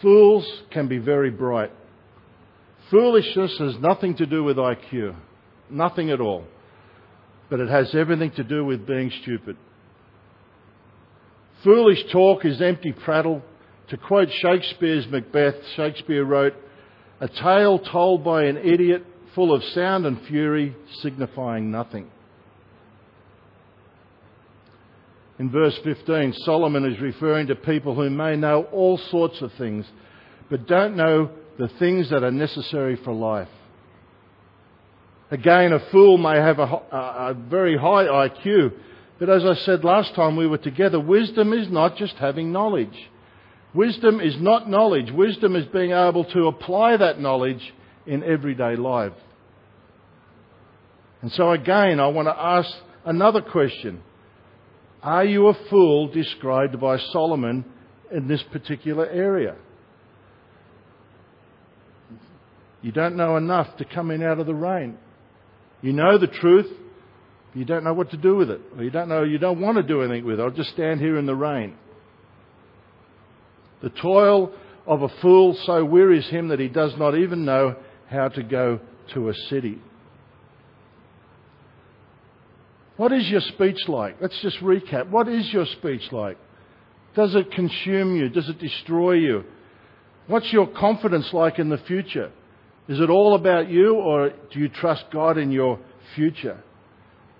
Fools 0.00 0.48
can 0.70 0.86
be 0.86 0.98
very 0.98 1.32
bright. 1.32 1.72
Foolishness 2.92 3.56
has 3.58 3.74
nothing 3.80 4.16
to 4.18 4.26
do 4.26 4.44
with 4.44 4.56
IQ, 4.56 5.16
nothing 5.68 6.10
at 6.10 6.20
all. 6.20 6.44
But 7.52 7.60
it 7.60 7.68
has 7.68 7.94
everything 7.94 8.30
to 8.36 8.44
do 8.44 8.64
with 8.64 8.86
being 8.86 9.12
stupid. 9.20 9.58
Foolish 11.62 12.02
talk 12.10 12.46
is 12.46 12.62
empty 12.62 12.92
prattle. 12.92 13.42
To 13.88 13.98
quote 13.98 14.30
Shakespeare's 14.30 15.06
Macbeth, 15.08 15.56
Shakespeare 15.76 16.24
wrote, 16.24 16.54
a 17.20 17.28
tale 17.28 17.78
told 17.78 18.24
by 18.24 18.44
an 18.44 18.56
idiot 18.56 19.04
full 19.34 19.52
of 19.52 19.62
sound 19.74 20.06
and 20.06 20.18
fury, 20.28 20.74
signifying 21.02 21.70
nothing. 21.70 22.10
In 25.38 25.50
verse 25.50 25.78
15, 25.84 26.32
Solomon 26.46 26.86
is 26.86 26.98
referring 27.02 27.48
to 27.48 27.54
people 27.54 27.94
who 27.94 28.08
may 28.08 28.34
know 28.34 28.62
all 28.72 28.96
sorts 28.96 29.42
of 29.42 29.52
things, 29.58 29.84
but 30.48 30.66
don't 30.66 30.96
know 30.96 31.30
the 31.58 31.68
things 31.78 32.08
that 32.08 32.24
are 32.24 32.30
necessary 32.30 32.96
for 33.04 33.12
life. 33.12 33.48
Again, 35.32 35.72
a 35.72 35.80
fool 35.90 36.18
may 36.18 36.36
have 36.36 36.58
a, 36.58 36.62
a, 36.62 37.30
a, 37.30 37.34
very 37.34 37.74
high 37.74 38.04
IQ, 38.04 38.74
but 39.18 39.30
as 39.30 39.42
I 39.46 39.54
said 39.64 39.82
last 39.82 40.14
time 40.14 40.36
we 40.36 40.46
were 40.46 40.58
together, 40.58 41.00
wisdom 41.00 41.54
is 41.54 41.70
not 41.70 41.96
just 41.96 42.16
having 42.16 42.52
knowledge. 42.52 43.10
Wisdom 43.72 44.20
is 44.20 44.36
not 44.38 44.68
knowledge. 44.68 45.10
Wisdom 45.10 45.56
is 45.56 45.64
being 45.72 45.92
able 45.92 46.26
to 46.26 46.48
apply 46.48 46.98
that 46.98 47.18
knowledge 47.18 47.72
in 48.06 48.22
everyday 48.22 48.76
life. 48.76 49.14
And 51.22 51.32
so 51.32 51.50
again, 51.52 51.98
I 51.98 52.08
want 52.08 52.28
to 52.28 52.38
ask 52.38 52.68
another 53.06 53.40
question. 53.40 54.02
Are 55.02 55.24
you 55.24 55.46
a 55.46 55.54
fool 55.70 56.08
described 56.08 56.78
by 56.78 56.98
Solomon 56.98 57.64
in 58.10 58.28
this 58.28 58.42
particular 58.52 59.06
area? 59.06 59.56
You 62.82 62.92
don't 62.92 63.16
know 63.16 63.38
enough 63.38 63.78
to 63.78 63.86
come 63.86 64.10
in 64.10 64.22
out 64.22 64.38
of 64.38 64.44
the 64.44 64.54
rain. 64.54 64.98
You 65.82 65.92
know 65.92 66.16
the 66.16 66.28
truth, 66.28 66.66
you 67.54 67.64
don't 67.64 67.84
know 67.84 67.92
what 67.92 68.10
to 68.12 68.16
do 68.16 68.36
with 68.36 68.50
it. 68.50 68.60
Or 68.76 68.82
you 68.82 68.90
don't 68.90 69.08
know, 69.08 69.24
you 69.24 69.38
don't 69.38 69.60
want 69.60 69.76
to 69.76 69.82
do 69.82 70.02
anything 70.02 70.24
with 70.24 70.40
it. 70.40 70.42
I'll 70.42 70.50
just 70.50 70.70
stand 70.70 71.00
here 71.00 71.18
in 71.18 71.26
the 71.26 71.34
rain. 71.34 71.74
The 73.82 73.90
toil 73.90 74.52
of 74.86 75.02
a 75.02 75.08
fool 75.20 75.56
so 75.66 75.84
wearies 75.84 76.28
him 76.28 76.48
that 76.48 76.60
he 76.60 76.68
does 76.68 76.94
not 76.96 77.16
even 77.16 77.44
know 77.44 77.76
how 78.08 78.28
to 78.28 78.42
go 78.42 78.80
to 79.14 79.28
a 79.28 79.34
city. 79.50 79.78
What 82.96 83.12
is 83.12 83.28
your 83.28 83.40
speech 83.40 83.88
like? 83.88 84.16
Let's 84.20 84.40
just 84.42 84.58
recap. 84.58 85.10
What 85.10 85.28
is 85.28 85.52
your 85.52 85.66
speech 85.66 86.12
like? 86.12 86.38
Does 87.16 87.34
it 87.34 87.50
consume 87.50 88.16
you? 88.16 88.28
Does 88.28 88.48
it 88.48 88.58
destroy 88.58 89.14
you? 89.14 89.44
What's 90.28 90.52
your 90.52 90.68
confidence 90.68 91.30
like 91.32 91.58
in 91.58 91.68
the 91.68 91.78
future? 91.78 92.30
Is 92.88 93.00
it 93.00 93.10
all 93.10 93.34
about 93.34 93.68
you 93.68 93.94
or 93.94 94.30
do 94.30 94.58
you 94.58 94.68
trust 94.68 95.04
God 95.12 95.38
in 95.38 95.50
your 95.50 95.78
future? 96.14 96.58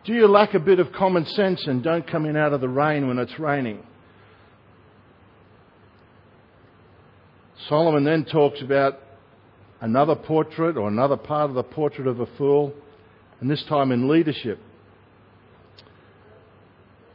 Do 0.04 0.12
you 0.12 0.26
lack 0.26 0.54
a 0.54 0.60
bit 0.60 0.80
of 0.80 0.92
common 0.92 1.26
sense 1.26 1.66
and 1.66 1.82
don't 1.82 2.06
come 2.06 2.26
in 2.26 2.36
out 2.36 2.52
of 2.52 2.60
the 2.60 2.68
rain 2.68 3.08
when 3.08 3.18
it's 3.18 3.38
raining? 3.38 3.84
Solomon 7.68 8.04
then 8.04 8.24
talks 8.24 8.60
about 8.60 8.98
another 9.80 10.16
portrait 10.16 10.76
or 10.76 10.88
another 10.88 11.16
part 11.16 11.50
of 11.50 11.54
the 11.54 11.62
portrait 11.62 12.06
of 12.06 12.20
a 12.20 12.26
fool, 12.38 12.72
and 13.40 13.50
this 13.50 13.64
time 13.64 13.92
in 13.92 14.08
leadership. 14.08 14.58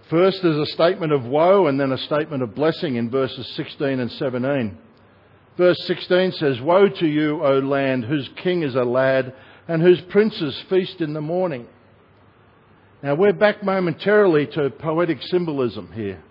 First, 0.10 0.40
there's 0.42 0.58
a 0.58 0.72
statement 0.72 1.12
of 1.12 1.26
woe 1.26 1.68
and 1.68 1.80
then 1.80 1.92
a 1.92 1.98
statement 1.98 2.44
of 2.44 2.56
blessing 2.56 2.96
in 2.96 3.10
verses 3.10 3.46
16 3.56 4.00
and 4.00 4.12
17. 4.12 4.78
Verse 5.58 5.78
16 5.88 6.34
says, 6.34 6.62
Woe 6.62 6.88
to 6.88 7.08
you, 7.08 7.44
O 7.44 7.60
land, 7.60 8.06
whose 8.06 8.30
king 8.44 8.62
is 8.62 8.76
a 8.76 8.84
lad 8.84 9.34
and 9.68 9.82
whose 9.82 10.00
princes 10.10 10.64
feast 10.70 11.02
in 11.02 11.14
the 11.14 11.22
morning. 11.22 11.66
Now 13.02 13.16
we're 13.16 13.34
back 13.34 13.64
momentarily 13.64 14.48
to 14.54 14.70
poetic 14.70 15.18
symbolism 15.24 15.92
here. 15.94 16.24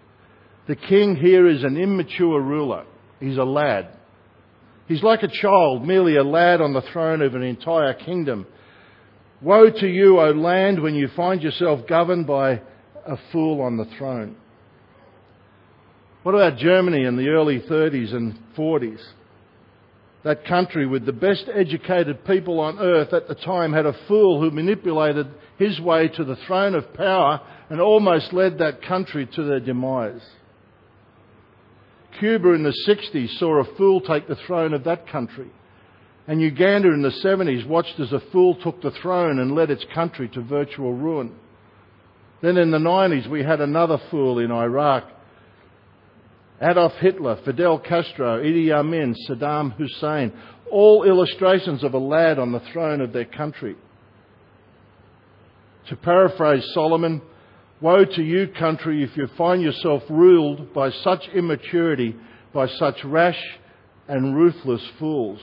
The 0.69 0.77
king 0.77 1.17
here 1.17 1.49
is 1.49 1.65
an 1.65 1.77
immature 1.77 2.41
ruler. 2.41 2.85
He's 3.21 3.37
a 3.37 3.45
lad. 3.45 3.89
He's 4.87 5.03
like 5.03 5.23
a 5.23 5.29
child, 5.29 5.85
merely 5.85 6.17
a 6.17 6.25
lad 6.25 6.61
on 6.61 6.73
the 6.73 6.83
throne 6.93 7.21
of 7.21 7.35
an 7.35 7.43
entire 7.43 7.95
kingdom. 7.95 8.47
Woe 9.43 9.71
to 9.71 9.87
you, 9.87 10.21
O 10.21 10.31
land, 10.31 10.81
when 10.81 10.95
you 10.95 11.09
find 11.17 11.43
yourself 11.43 11.87
governed 11.89 12.27
by 12.27 12.62
a 13.05 13.17
fool 13.33 13.61
on 13.61 13.77
the 13.77 13.87
throne. 13.99 14.37
What 16.23 16.35
about 16.35 16.59
Germany 16.59 17.05
in 17.05 17.17
the 17.17 17.29
early 17.29 17.61
30s 17.61 18.12
and 18.15 18.39
40s? 18.57 19.01
That 20.27 20.45
country 20.45 20.89
with 20.89 21.07
the 21.07 21.12
best 21.12 21.45
educated 21.55 22.25
people 22.25 22.59
on 22.59 22.81
earth 22.81 23.12
at 23.12 23.29
the 23.29 23.37
time 23.37 23.73
had 23.73 23.87
a 23.87 23.97
fool 24.09 24.41
who 24.41 24.51
manipulated 24.51 25.29
his 25.57 25.81
way 25.81 26.09
to 26.09 26.25
the 26.25 26.35
throne 26.49 26.75
of 26.75 26.93
power 26.95 27.41
and 27.71 27.81
almost 27.81 28.33
led 28.33 28.59
that 28.59 28.83
country 28.83 29.29
to 29.37 29.45
their 29.45 29.61
demise. 29.61 30.21
Cuba 32.19 32.55
in 32.55 32.65
the 32.65 32.75
60s 32.89 33.39
saw 33.39 33.61
a 33.61 33.77
fool 33.77 34.01
take 34.01 34.27
the 34.27 34.35
throne 34.49 34.75
of 34.75 34.83
that 34.83 35.09
country. 35.09 35.49
And 36.27 36.43
Uganda 36.43 36.89
in 36.89 37.03
the 37.03 37.11
70s 37.25 37.65
watched 37.65 38.01
as 38.01 38.12
a 38.12 38.19
fool 38.33 38.57
took 38.57 38.83
the 38.83 38.91
throne 38.91 39.39
and 39.39 39.55
led 39.55 39.71
its 39.71 39.87
country 39.95 40.29
to 40.31 40.43
virtual 40.43 40.93
ruin. 40.93 41.37
Then 42.43 42.57
in 42.57 42.73
the 42.73 42.79
90s, 42.79 43.31
we 43.31 43.45
had 43.45 43.61
another 43.61 44.01
fool 44.11 44.41
in 44.41 44.51
Iraq. 44.51 45.05
Adolf 46.62 46.92
Hitler, 47.01 47.38
Fidel 47.45 47.79
Castro, 47.79 48.42
Idi 48.42 48.73
Amin, 48.73 49.14
Saddam 49.29 49.77
Hussein, 49.77 50.33
all 50.71 51.05
illustrations 51.05 51.85
of 51.85 51.95
a 51.95 51.99
lad 51.99 52.38
on 52.38 52.53
the 52.53 52.62
throne 52.73 53.01
of 53.01 53.12
their 53.12 53.25
country. 53.27 53.77
To 55.88 55.97
paraphrase 55.97 56.69
Solomon, 56.73 57.21
Woe 57.81 58.05
to 58.05 58.23
you, 58.23 58.49
country, 58.59 59.05
if 59.05 59.16
you 59.16 59.29
find 59.37 59.61
yourself 59.61 60.03
ruled 60.09 60.73
by 60.73 60.90
such 60.90 61.29
immaturity, 61.35 62.16
by 62.55 62.69
such 62.69 63.05
rash 63.05 63.38
and 64.09 64.35
ruthless 64.35 64.81
fools. 64.99 65.40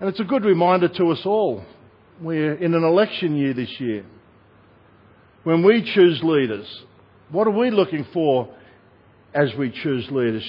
And 0.00 0.08
it's 0.08 0.20
a 0.20 0.24
good 0.24 0.44
reminder 0.44 0.88
to 0.88 1.10
us 1.10 1.20
all. 1.26 1.64
We're 2.20 2.54
in 2.54 2.74
an 2.74 2.82
election 2.82 3.36
year 3.36 3.52
this 3.52 3.78
year. 3.78 4.06
When 5.42 5.62
we 5.62 5.82
choose 5.94 6.20
leaders, 6.22 6.66
what 7.34 7.48
are 7.48 7.50
we 7.50 7.70
looking 7.70 8.06
for 8.12 8.48
as 9.34 9.50
we 9.58 9.70
choose 9.70 10.06
leaders? 10.10 10.48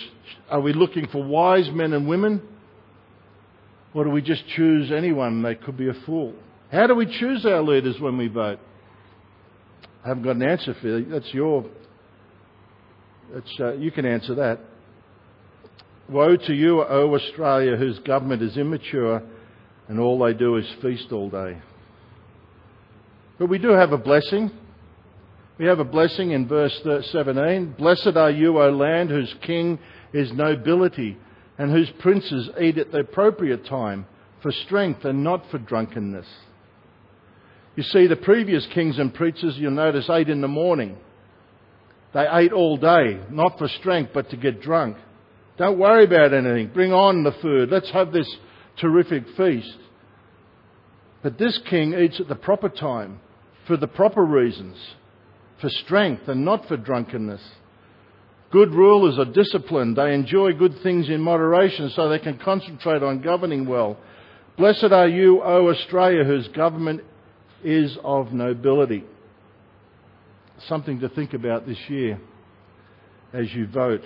Are 0.49 0.61
we 0.61 0.71
looking 0.71 1.07
for 1.07 1.23
wise 1.23 1.69
men 1.71 1.93
and 1.93 2.07
women? 2.07 2.41
Or 3.95 4.03
do 4.03 4.11
we 4.11 4.21
just 4.21 4.47
choose 4.55 4.91
anyone? 4.91 5.41
They 5.41 5.55
could 5.55 5.77
be 5.77 5.89
a 5.89 5.93
fool. 6.05 6.33
How 6.71 6.85
do 6.85 6.93
we 6.93 7.05
choose 7.05 7.45
our 7.45 7.63
leaders 7.63 7.99
when 7.99 8.17
we 8.17 8.27
vote? 8.27 8.59
I 10.03 10.09
haven't 10.09 10.23
got 10.23 10.35
an 10.35 10.43
answer 10.43 10.75
for 10.79 10.99
you. 10.99 11.05
That's 11.05 11.33
your. 11.33 11.65
That's, 13.33 13.59
uh, 13.59 13.73
you 13.73 13.91
can 13.91 14.05
answer 14.05 14.35
that. 14.35 14.59
Woe 16.07 16.37
to 16.37 16.53
you, 16.53 16.83
O 16.83 17.15
Australia, 17.15 17.75
whose 17.77 17.97
government 17.99 18.43
is 18.43 18.57
immature 18.57 19.23
and 19.87 19.99
all 19.99 20.23
they 20.23 20.33
do 20.33 20.57
is 20.57 20.65
feast 20.81 21.11
all 21.11 21.31
day. 21.31 21.57
But 23.39 23.49
we 23.49 23.57
do 23.57 23.69
have 23.69 23.91
a 23.91 23.97
blessing. 23.97 24.51
We 25.57 25.65
have 25.67 25.79
a 25.79 25.85
blessing 25.85 26.31
in 26.31 26.47
verse 26.47 26.77
17. 26.83 27.75
Blessed 27.77 28.17
are 28.17 28.31
you, 28.31 28.61
O 28.61 28.69
land, 28.71 29.09
whose 29.09 29.33
king 29.41 29.79
is 30.11 30.31
nobility 30.33 31.17
and 31.57 31.71
whose 31.71 31.89
princes 31.99 32.49
eat 32.59 32.77
at 32.77 32.91
the 32.91 32.99
appropriate 32.99 33.65
time 33.65 34.05
for 34.41 34.51
strength 34.51 35.05
and 35.05 35.23
not 35.23 35.49
for 35.49 35.57
drunkenness. 35.57 36.27
You 37.77 37.83
see, 37.83 38.07
the 38.07 38.17
previous 38.17 38.67
kings 38.73 38.99
and 38.99 39.13
preachers, 39.13 39.55
you'll 39.57 39.71
notice, 39.71 40.09
ate 40.09 40.29
in 40.29 40.41
the 40.41 40.47
morning. 40.49 40.97
They 42.13 42.25
ate 42.29 42.51
all 42.51 42.75
day, 42.75 43.19
not 43.29 43.57
for 43.57 43.67
strength, 43.67 44.11
but 44.13 44.29
to 44.31 44.37
get 44.37 44.61
drunk. 44.61 44.97
Don't 45.57 45.79
worry 45.79 46.03
about 46.03 46.33
anything. 46.33 46.71
Bring 46.73 46.91
on 46.91 47.23
the 47.23 47.33
food. 47.41 47.69
Let's 47.69 47.91
have 47.91 48.11
this 48.11 48.33
terrific 48.77 49.23
feast. 49.37 49.77
But 51.23 51.37
this 51.37 51.59
king 51.69 51.93
eats 51.93 52.19
at 52.19 52.27
the 52.27 52.35
proper 52.35 52.69
time, 52.69 53.19
for 53.67 53.77
the 53.77 53.87
proper 53.87 54.23
reasons, 54.23 54.77
for 55.61 55.69
strength 55.69 56.27
and 56.27 56.43
not 56.43 56.67
for 56.67 56.77
drunkenness. 56.77 57.41
Good 58.51 58.73
rulers 58.73 59.17
are 59.19 59.31
disciplined. 59.31 59.97
They 59.97 60.13
enjoy 60.13 60.53
good 60.53 60.79
things 60.81 61.09
in 61.09 61.21
moderation 61.21 61.89
so 61.89 62.07
they 62.07 62.19
can 62.19 62.37
concentrate 62.37 63.03
on 63.03 63.21
governing 63.21 63.65
well. 63.65 63.97
Blessed 64.57 64.91
are 64.91 65.07
you, 65.07 65.41
O 65.43 65.69
Australia, 65.69 66.23
whose 66.23 66.47
government 66.49 67.01
is 67.63 67.97
of 68.03 68.31
nobility. 68.31 69.03
Something 70.67 70.99
to 71.01 71.09
think 71.09 71.33
about 71.33 71.67
this 71.67 71.77
year 71.89 72.19
as 73.33 73.53
you 73.53 73.67
vote. 73.67 74.03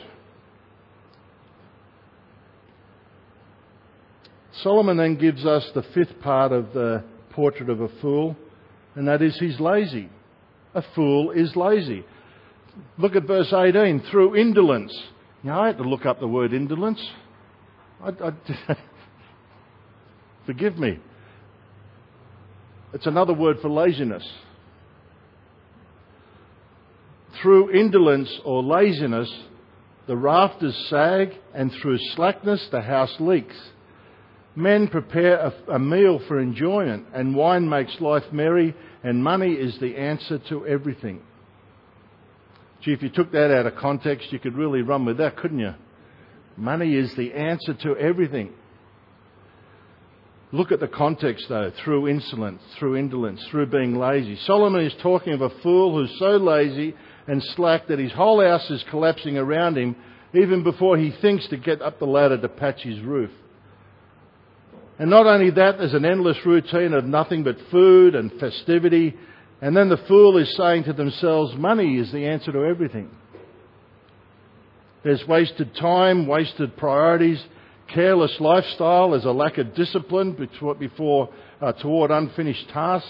Solomon 4.63 4.97
then 4.97 5.15
gives 5.15 5.45
us 5.45 5.69
the 5.75 5.83
fifth 5.93 6.19
part 6.21 6.51
of 6.51 6.73
the 6.73 7.03
portrait 7.31 7.69
of 7.69 7.81
a 7.81 7.89
fool, 8.01 8.35
and 8.95 9.07
that 9.07 9.21
is 9.21 9.37
he's 9.37 9.59
lazy. 9.59 10.09
A 10.79 10.83
fool 10.95 11.31
is 11.31 11.57
lazy. 11.57 12.05
Look 12.97 13.17
at 13.17 13.27
verse 13.27 13.51
18. 13.51 14.03
Through 14.09 14.37
indolence. 14.37 14.97
Now, 15.43 15.61
I 15.61 15.67
had 15.67 15.77
to 15.79 15.83
look 15.83 16.05
up 16.05 16.21
the 16.21 16.27
word 16.27 16.53
indolence. 16.53 17.05
I, 18.01 18.11
I, 18.11 18.77
forgive 20.45 20.77
me. 20.77 20.99
It's 22.93 23.07
another 23.07 23.33
word 23.33 23.57
for 23.61 23.69
laziness. 23.69 24.25
Through 27.41 27.71
indolence 27.71 28.33
or 28.45 28.63
laziness, 28.63 29.29
the 30.07 30.15
rafters 30.15 30.87
sag, 30.89 31.33
and 31.53 31.73
through 31.81 31.97
slackness, 32.15 32.69
the 32.71 32.81
house 32.81 33.15
leaks. 33.19 33.57
Men 34.55 34.87
prepare 34.87 35.39
a, 35.39 35.73
a, 35.73 35.79
meal 35.79 36.21
for 36.25 36.39
enjoyment, 36.39 37.07
and 37.13 37.35
wine 37.35 37.67
makes 37.67 37.99
life 37.99 38.23
merry, 38.31 38.73
and 39.03 39.23
money 39.23 39.53
is 39.53 39.77
the 39.79 39.95
answer 39.95 40.39
to 40.49 40.67
everything. 40.67 41.21
Gee, 42.81 42.93
if 42.93 43.01
you 43.01 43.09
took 43.09 43.31
that 43.31 43.51
out 43.51 43.65
of 43.65 43.75
context, 43.75 44.31
you 44.31 44.39
could 44.39 44.55
really 44.55 44.81
run 44.81 45.05
with 45.05 45.17
that, 45.17 45.37
couldn't 45.37 45.59
you? 45.59 45.73
Money 46.57 46.95
is 46.95 47.13
the 47.15 47.33
answer 47.33 47.73
to 47.73 47.95
everything. 47.97 48.53
Look 50.51 50.71
at 50.71 50.79
the 50.79 50.87
context 50.87 51.45
though, 51.47 51.71
through 51.83 52.07
insolence, 52.07 52.61
through 52.77 52.95
indolence, 52.95 53.45
through 53.51 53.67
being 53.67 53.97
lazy. 53.97 54.35
Solomon 54.45 54.83
is 54.83 54.95
talking 55.01 55.33
of 55.33 55.41
a 55.41 55.49
fool 55.61 55.95
who's 55.95 56.17
so 56.17 56.37
lazy 56.37 56.95
and 57.27 57.43
slack 57.55 57.87
that 57.87 57.99
his 57.99 58.11
whole 58.11 58.41
house 58.41 58.67
is 58.71 58.83
collapsing 58.89 59.37
around 59.37 59.77
him 59.77 59.95
even 60.33 60.63
before 60.63 60.97
he 60.97 61.11
thinks 61.21 61.47
to 61.49 61.57
get 61.57 61.81
up 61.81 61.99
the 61.99 62.05
ladder 62.05 62.37
to 62.37 62.49
patch 62.49 62.81
his 62.81 62.99
roof. 63.01 63.31
And 64.99 65.09
not 65.09 65.25
only 65.25 65.49
that, 65.51 65.77
there's 65.77 65.93
an 65.93 66.05
endless 66.05 66.37
routine 66.45 66.93
of 66.93 67.05
nothing 67.05 67.43
but 67.43 67.55
food 67.71 68.15
and 68.15 68.31
festivity. 68.39 69.15
And 69.61 69.75
then 69.75 69.87
the 69.87 70.03
fool 70.09 70.37
is 70.37 70.55
saying 70.57 70.83
to 70.83 70.93
themselves, 70.93 71.55
money 71.55 71.97
is 71.97 72.11
the 72.11 72.25
answer 72.25 72.51
to 72.51 72.65
everything. 72.65 73.09
There's 75.03 75.23
wasted 75.25 75.73
time, 75.75 76.27
wasted 76.27 76.75
priorities, 76.75 77.41
careless 77.93 78.35
lifestyle, 78.41 79.11
there's 79.11 79.23
a 79.23 79.31
lack 79.31 79.57
of 79.57 79.73
discipline 79.73 80.33
before, 80.33 81.29
uh, 81.61 81.71
toward 81.71 82.11
unfinished 82.11 82.67
tasks. 82.69 83.09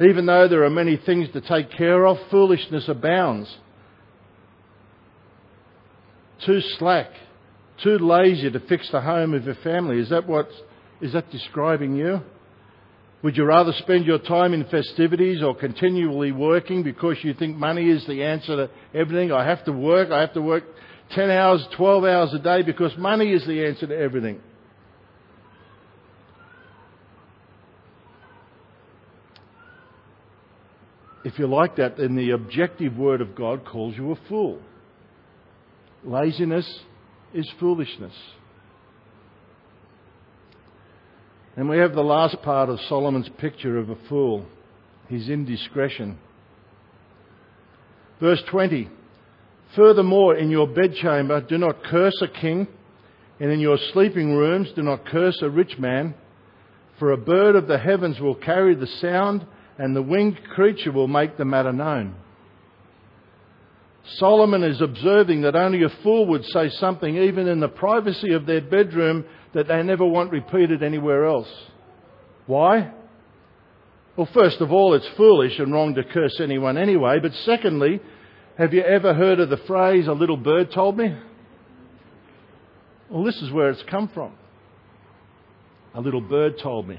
Even 0.00 0.26
though 0.26 0.48
there 0.48 0.64
are 0.64 0.70
many 0.70 0.96
things 0.96 1.28
to 1.32 1.40
take 1.40 1.70
care 1.72 2.06
of, 2.06 2.16
foolishness 2.30 2.88
abounds. 2.88 3.52
Too 6.46 6.60
slack, 6.78 7.10
too 7.82 7.98
lazy 7.98 8.50
to 8.50 8.60
fix 8.60 8.90
the 8.90 9.00
home 9.00 9.34
of 9.34 9.44
your 9.44 9.54
family. 9.56 9.98
Is 9.98 10.10
that 10.10 10.26
what 10.26 10.48
is 11.00 11.12
that 11.12 11.30
describing 11.30 11.96
you? 11.96 12.20
Would 13.22 13.36
you 13.36 13.44
rather 13.44 13.72
spend 13.78 14.04
your 14.04 14.18
time 14.18 14.52
in 14.52 14.64
festivities 14.64 15.42
or 15.42 15.54
continually 15.54 16.32
working 16.32 16.82
because 16.82 17.18
you 17.22 17.34
think 17.34 17.56
money 17.56 17.88
is 17.88 18.04
the 18.06 18.24
answer 18.24 18.56
to 18.56 18.70
everything? 18.98 19.30
I 19.30 19.46
have 19.46 19.64
to 19.66 19.72
work, 19.72 20.10
I 20.10 20.20
have 20.20 20.34
to 20.34 20.42
work 20.42 20.64
10 21.12 21.30
hours, 21.30 21.64
12 21.76 22.04
hours 22.04 22.34
a 22.34 22.40
day 22.40 22.62
because 22.62 22.92
money 22.98 23.32
is 23.32 23.46
the 23.46 23.64
answer 23.64 23.86
to 23.86 23.96
everything. 23.96 24.40
If 31.24 31.38
you're 31.38 31.46
like 31.46 31.76
that, 31.76 31.98
then 31.98 32.16
the 32.16 32.30
objective 32.30 32.96
word 32.96 33.20
of 33.20 33.36
God 33.36 33.64
calls 33.64 33.96
you 33.96 34.10
a 34.10 34.16
fool. 34.28 34.60
Laziness 36.04 36.80
is 37.34 37.50
foolishness. 37.58 38.14
And 41.56 41.68
we 41.68 41.78
have 41.78 41.94
the 41.94 42.02
last 42.02 42.40
part 42.42 42.68
of 42.68 42.80
Solomon's 42.88 43.28
picture 43.38 43.78
of 43.78 43.90
a 43.90 43.96
fool 44.08 44.46
his 45.08 45.28
indiscretion. 45.28 46.18
Verse 48.20 48.42
20. 48.50 48.88
Furthermore, 49.76 50.36
in 50.36 50.50
your 50.50 50.66
bedchamber, 50.66 51.40
do 51.40 51.58
not 51.58 51.82
curse 51.84 52.20
a 52.22 52.28
king, 52.28 52.66
and 53.40 53.50
in 53.50 53.60
your 53.60 53.78
sleeping 53.92 54.34
rooms, 54.34 54.70
do 54.74 54.82
not 54.82 55.06
curse 55.06 55.40
a 55.42 55.50
rich 55.50 55.78
man, 55.78 56.14
for 56.98 57.12
a 57.12 57.16
bird 57.16 57.56
of 57.56 57.66
the 57.66 57.78
heavens 57.78 58.20
will 58.20 58.34
carry 58.34 58.74
the 58.74 58.86
sound, 58.86 59.46
and 59.78 59.96
the 59.96 60.02
winged 60.02 60.40
creature 60.54 60.92
will 60.92 61.08
make 61.08 61.36
the 61.36 61.44
matter 61.44 61.72
known. 61.72 62.14
Solomon 64.04 64.64
is 64.64 64.80
observing 64.80 65.42
that 65.42 65.54
only 65.54 65.82
a 65.84 65.88
fool 66.02 66.26
would 66.26 66.44
say 66.46 66.70
something, 66.70 67.16
even 67.16 67.46
in 67.46 67.60
the 67.60 67.68
privacy 67.68 68.32
of 68.32 68.46
their 68.46 68.60
bedroom, 68.60 69.24
that 69.54 69.68
they 69.68 69.82
never 69.82 70.04
want 70.04 70.32
repeated 70.32 70.82
anywhere 70.82 71.26
else. 71.26 71.48
Why? 72.46 72.92
Well, 74.16 74.28
first 74.34 74.60
of 74.60 74.72
all, 74.72 74.94
it's 74.94 75.08
foolish 75.16 75.58
and 75.58 75.72
wrong 75.72 75.94
to 75.94 76.04
curse 76.04 76.40
anyone 76.40 76.76
anyway. 76.76 77.18
But 77.20 77.32
secondly, 77.44 78.00
have 78.58 78.74
you 78.74 78.82
ever 78.82 79.14
heard 79.14 79.40
of 79.40 79.50
the 79.50 79.56
phrase, 79.56 80.06
a 80.06 80.12
little 80.12 80.36
bird 80.36 80.72
told 80.72 80.96
me? 80.98 81.16
Well, 83.08 83.24
this 83.24 83.40
is 83.40 83.50
where 83.50 83.70
it's 83.70 83.82
come 83.84 84.08
from. 84.08 84.32
A 85.94 86.00
little 86.00 86.20
bird 86.20 86.58
told 86.58 86.88
me. 86.88 86.98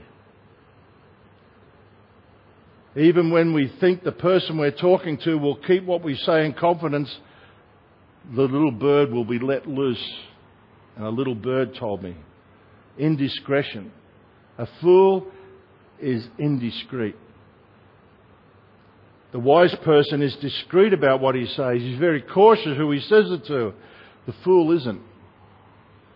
Even 2.95 3.31
when 3.31 3.53
we 3.53 3.71
think 3.79 4.03
the 4.03 4.11
person 4.11 4.57
we're 4.57 4.71
talking 4.71 5.17
to 5.19 5.37
will 5.37 5.55
keep 5.55 5.83
what 5.83 6.03
we 6.03 6.15
say 6.15 6.45
in 6.45 6.53
confidence, 6.53 7.13
the 8.35 8.43
little 8.43 8.71
bird 8.71 9.11
will 9.11 9.25
be 9.25 9.39
let 9.39 9.67
loose. 9.67 10.03
And 10.95 11.05
a 11.05 11.09
little 11.09 11.35
bird 11.35 11.75
told 11.75 12.03
me. 12.03 12.15
Indiscretion. 12.99 13.91
A 14.59 14.67
fool 14.81 15.27
is 15.99 16.27
indiscreet. 16.37 17.15
The 19.31 19.39
wise 19.39 19.75
person 19.83 20.21
is 20.21 20.35
discreet 20.35 20.93
about 20.93 21.19
what 21.19 21.33
he 21.33 21.47
says. 21.47 21.77
He's 21.79 21.97
very 21.97 22.21
cautious 22.21 22.77
who 22.77 22.91
he 22.91 22.99
says 22.99 23.31
it 23.31 23.45
to. 23.47 23.73
The 24.27 24.35
fool 24.43 24.77
isn't. 24.77 25.01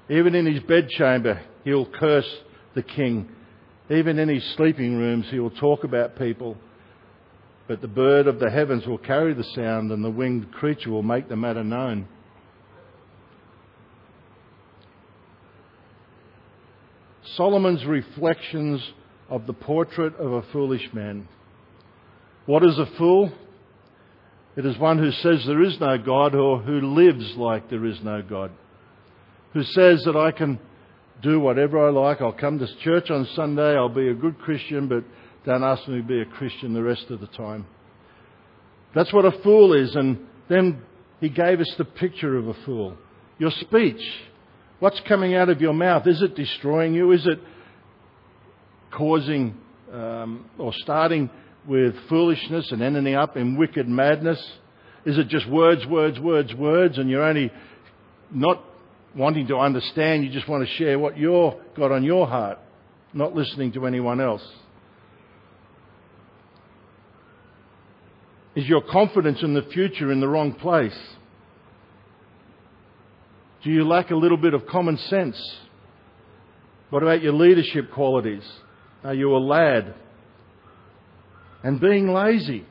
Even 0.09 0.35
in 0.35 0.45
his 0.45 0.61
bedchamber, 0.63 1.41
he'll 1.63 1.89
curse 1.89 2.29
the 2.75 2.83
king. 2.83 3.29
Even 3.89 4.19
in 4.19 4.27
his 4.27 4.43
sleeping 4.55 4.97
rooms, 4.97 5.25
he 5.29 5.39
will 5.39 5.51
talk 5.51 5.83
about 5.83 6.17
people. 6.17 6.57
But 7.67 7.81
the 7.81 7.87
bird 7.87 8.27
of 8.27 8.39
the 8.39 8.49
heavens 8.49 8.85
will 8.85 8.97
carry 8.97 9.33
the 9.33 9.43
sound, 9.43 9.91
and 9.91 10.03
the 10.03 10.09
winged 10.09 10.51
creature 10.51 10.91
will 10.91 11.03
make 11.03 11.29
the 11.29 11.35
matter 11.35 11.63
known. 11.63 12.07
Solomon's 17.35 17.85
reflections 17.85 18.81
of 19.29 19.45
the 19.45 19.53
portrait 19.53 20.15
of 20.15 20.31
a 20.31 20.41
foolish 20.51 20.89
man. 20.93 21.27
What 22.45 22.63
is 22.63 22.77
a 22.79 22.87
fool? 22.97 23.31
It 24.55 24.65
is 24.65 24.77
one 24.79 24.97
who 24.97 25.11
says 25.11 25.43
there 25.45 25.61
is 25.61 25.79
no 25.79 25.97
God 25.97 26.33
or 26.33 26.59
who 26.59 26.95
lives 26.95 27.35
like 27.37 27.69
there 27.69 27.85
is 27.85 27.99
no 28.01 28.21
God. 28.21 28.51
Who 29.53 29.63
says 29.63 30.03
that 30.05 30.15
I 30.15 30.31
can 30.31 30.59
do 31.21 31.39
whatever 31.39 31.87
I 31.87 31.91
like. 31.91 32.21
I'll 32.21 32.31
come 32.31 32.59
to 32.59 32.67
church 32.83 33.09
on 33.09 33.27
Sunday. 33.35 33.75
I'll 33.75 33.89
be 33.89 34.09
a 34.09 34.13
good 34.13 34.39
Christian, 34.39 34.87
but 34.87 35.03
don't 35.45 35.63
ask 35.63 35.87
me 35.87 36.01
to 36.01 36.07
be 36.07 36.21
a 36.21 36.25
Christian 36.25 36.73
the 36.73 36.83
rest 36.83 37.05
of 37.09 37.19
the 37.19 37.27
time. 37.27 37.65
That's 38.93 39.11
what 39.13 39.25
a 39.25 39.31
fool 39.43 39.73
is. 39.73 39.95
And 39.95 40.19
then 40.49 40.81
he 41.19 41.29
gave 41.29 41.59
us 41.59 41.73
the 41.77 41.85
picture 41.85 42.37
of 42.37 42.47
a 42.47 42.53
fool. 42.65 42.97
Your 43.39 43.51
speech. 43.51 44.01
What's 44.79 45.01
coming 45.07 45.35
out 45.35 45.49
of 45.49 45.61
your 45.61 45.73
mouth? 45.73 46.05
Is 46.05 46.21
it 46.21 46.35
destroying 46.35 46.93
you? 46.93 47.11
Is 47.11 47.25
it 47.25 47.39
causing 48.91 49.57
um, 49.91 50.49
or 50.57 50.71
starting 50.73 51.29
with 51.67 51.95
foolishness 52.09 52.71
and 52.71 52.81
ending 52.81 53.15
up 53.15 53.37
in 53.37 53.57
wicked 53.57 53.87
madness? 53.87 54.43
Is 55.05 55.17
it 55.17 55.29
just 55.29 55.49
words, 55.49 55.85
words, 55.87 56.19
words, 56.19 56.53
words, 56.53 56.97
and 56.97 57.09
you're 57.09 57.23
only 57.23 57.51
not 58.31 58.63
wanting 59.17 59.47
to 59.47 59.57
understand, 59.57 60.23
you 60.23 60.29
just 60.29 60.47
want 60.47 60.65
to 60.65 60.73
share 60.75 60.99
what 60.99 61.17
you've 61.17 61.55
got 61.75 61.91
on 61.91 62.03
your 62.03 62.27
heart, 62.27 62.59
not 63.13 63.35
listening 63.35 63.71
to 63.73 63.85
anyone 63.87 64.21
else? 64.21 64.47
Is 68.55 68.65
your 68.67 68.81
confidence 68.81 69.39
in 69.41 69.53
the 69.53 69.63
future 69.63 70.11
in 70.11 70.19
the 70.19 70.27
wrong 70.27 70.53
place? 70.53 70.97
Do 73.63 73.71
you 73.71 73.87
lack 73.87 74.11
a 74.11 74.15
little 74.15 74.37
bit 74.37 74.53
of 74.53 74.65
common 74.67 74.97
sense? 74.97 75.57
What 76.89 77.03
about 77.03 77.21
your 77.21 77.33
leadership 77.33 77.91
qualities? 77.91 78.43
Are 79.03 79.13
you 79.13 79.35
a 79.35 79.37
lad? 79.37 79.93
And 81.63 81.81
being 81.81 82.13
lazy, 82.13 82.65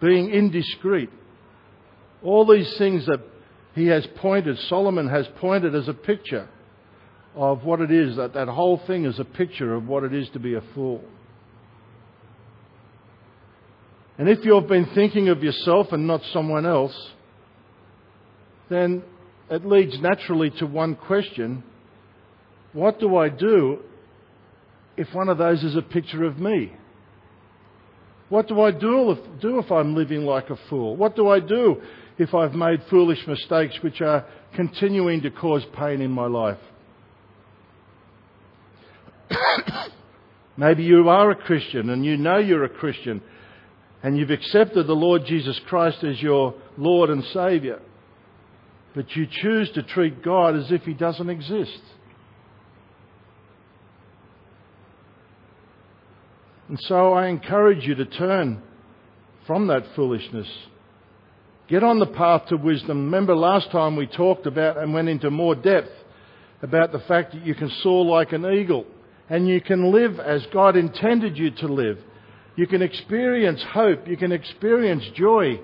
being 0.00 0.30
indiscreet. 0.30 1.10
All 2.22 2.46
these 2.46 2.74
things 2.78 3.06
that 3.06 3.20
he 3.74 3.86
has 3.86 4.06
pointed, 4.16 4.58
Solomon 4.68 5.08
has 5.08 5.26
pointed 5.40 5.74
as 5.74 5.88
a 5.88 5.94
picture 5.94 6.48
of 7.34 7.64
what 7.64 7.80
it 7.80 7.90
is, 7.90 8.16
that 8.16 8.34
that 8.34 8.48
whole 8.48 8.80
thing 8.86 9.06
is 9.06 9.18
a 9.18 9.24
picture 9.24 9.74
of 9.74 9.86
what 9.86 10.04
it 10.04 10.12
is 10.12 10.28
to 10.30 10.38
be 10.38 10.54
a 10.54 10.60
fool. 10.74 11.02
And 14.18 14.28
if 14.28 14.44
you've 14.44 14.68
been 14.68 14.90
thinking 14.94 15.30
of 15.30 15.42
yourself 15.42 15.88
and 15.92 16.06
not 16.06 16.20
someone 16.32 16.66
else, 16.66 16.94
then 18.68 19.02
it 19.50 19.64
leads 19.64 19.98
naturally 20.00 20.50
to 20.58 20.66
one 20.66 20.94
question 20.94 21.64
What 22.74 23.00
do 23.00 23.16
I 23.16 23.30
do 23.30 23.78
if 24.96 25.08
one 25.14 25.30
of 25.30 25.38
those 25.38 25.64
is 25.64 25.76
a 25.76 25.82
picture 25.82 26.24
of 26.24 26.38
me? 26.38 26.74
What 28.28 28.48
do 28.48 28.60
I 28.60 28.70
do 28.70 29.10
if, 29.12 29.40
do 29.40 29.58
if 29.58 29.70
I'm 29.72 29.94
living 29.94 30.22
like 30.22 30.50
a 30.50 30.56
fool? 30.68 30.96
What 30.96 31.16
do 31.16 31.28
I 31.28 31.40
do 31.40 31.82
if 32.18 32.34
I've 32.34 32.54
made 32.54 32.82
foolish 32.90 33.26
mistakes 33.26 33.76
which 33.82 34.00
are 34.00 34.26
continuing 34.54 35.22
to 35.22 35.30
cause 35.30 35.64
pain 35.76 36.00
in 36.00 36.10
my 36.10 36.26
life? 36.26 36.58
Maybe 40.56 40.82
you 40.84 41.08
are 41.08 41.30
a 41.30 41.36
Christian 41.36 41.90
and 41.90 42.04
you 42.04 42.16
know 42.16 42.38
you're 42.38 42.64
a 42.64 42.68
Christian 42.68 43.22
and 44.02 44.18
you've 44.18 44.30
accepted 44.30 44.86
the 44.86 44.94
Lord 44.94 45.22
Jesus 45.26 45.60
Christ 45.68 46.02
as 46.04 46.20
your 46.20 46.54
Lord 46.76 47.08
and 47.08 47.24
Saviour, 47.32 47.80
but 48.94 49.14
you 49.16 49.26
choose 49.30 49.70
to 49.72 49.82
treat 49.82 50.22
God 50.22 50.56
as 50.56 50.70
if 50.70 50.82
He 50.82 50.92
doesn't 50.92 51.30
exist. 51.30 51.80
And 56.68 56.78
so 56.80 57.12
I 57.12 57.28
encourage 57.28 57.86
you 57.86 57.94
to 57.96 58.06
turn 58.06 58.62
from 59.46 59.66
that 59.68 59.84
foolishness. 59.94 60.48
Get 61.68 61.82
on 61.84 61.98
the 61.98 62.06
path 62.06 62.46
to 62.48 62.56
wisdom. 62.56 63.04
Remember 63.06 63.34
last 63.34 63.70
time 63.70 63.96
we 63.96 64.06
talked 64.06 64.46
about 64.46 64.78
and 64.78 64.92
went 64.92 65.08
into 65.08 65.30
more 65.30 65.54
depth 65.54 65.90
about 66.60 66.92
the 66.92 67.00
fact 67.00 67.32
that 67.32 67.44
you 67.44 67.54
can 67.54 67.70
soar 67.82 68.04
like 68.04 68.32
an 68.32 68.44
eagle 68.44 68.86
and 69.28 69.48
you 69.48 69.60
can 69.60 69.92
live 69.92 70.18
as 70.20 70.44
God 70.52 70.76
intended 70.76 71.38
you 71.38 71.50
to 71.50 71.66
live. 71.66 71.98
You 72.56 72.66
can 72.66 72.82
experience 72.82 73.62
hope. 73.72 74.06
You 74.06 74.16
can 74.16 74.32
experience 74.32 75.04
joy. 75.14 75.60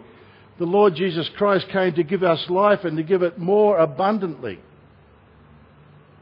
The 0.59 0.65
Lord 0.65 0.95
Jesus 0.95 1.29
Christ 1.37 1.67
came 1.73 1.95
to 1.95 2.03
give 2.03 2.23
us 2.23 2.49
life 2.49 2.81
and 2.85 2.97
to 2.97 3.03
give 3.03 3.23
it 3.23 3.39
more 3.39 3.79
abundantly. 3.79 4.59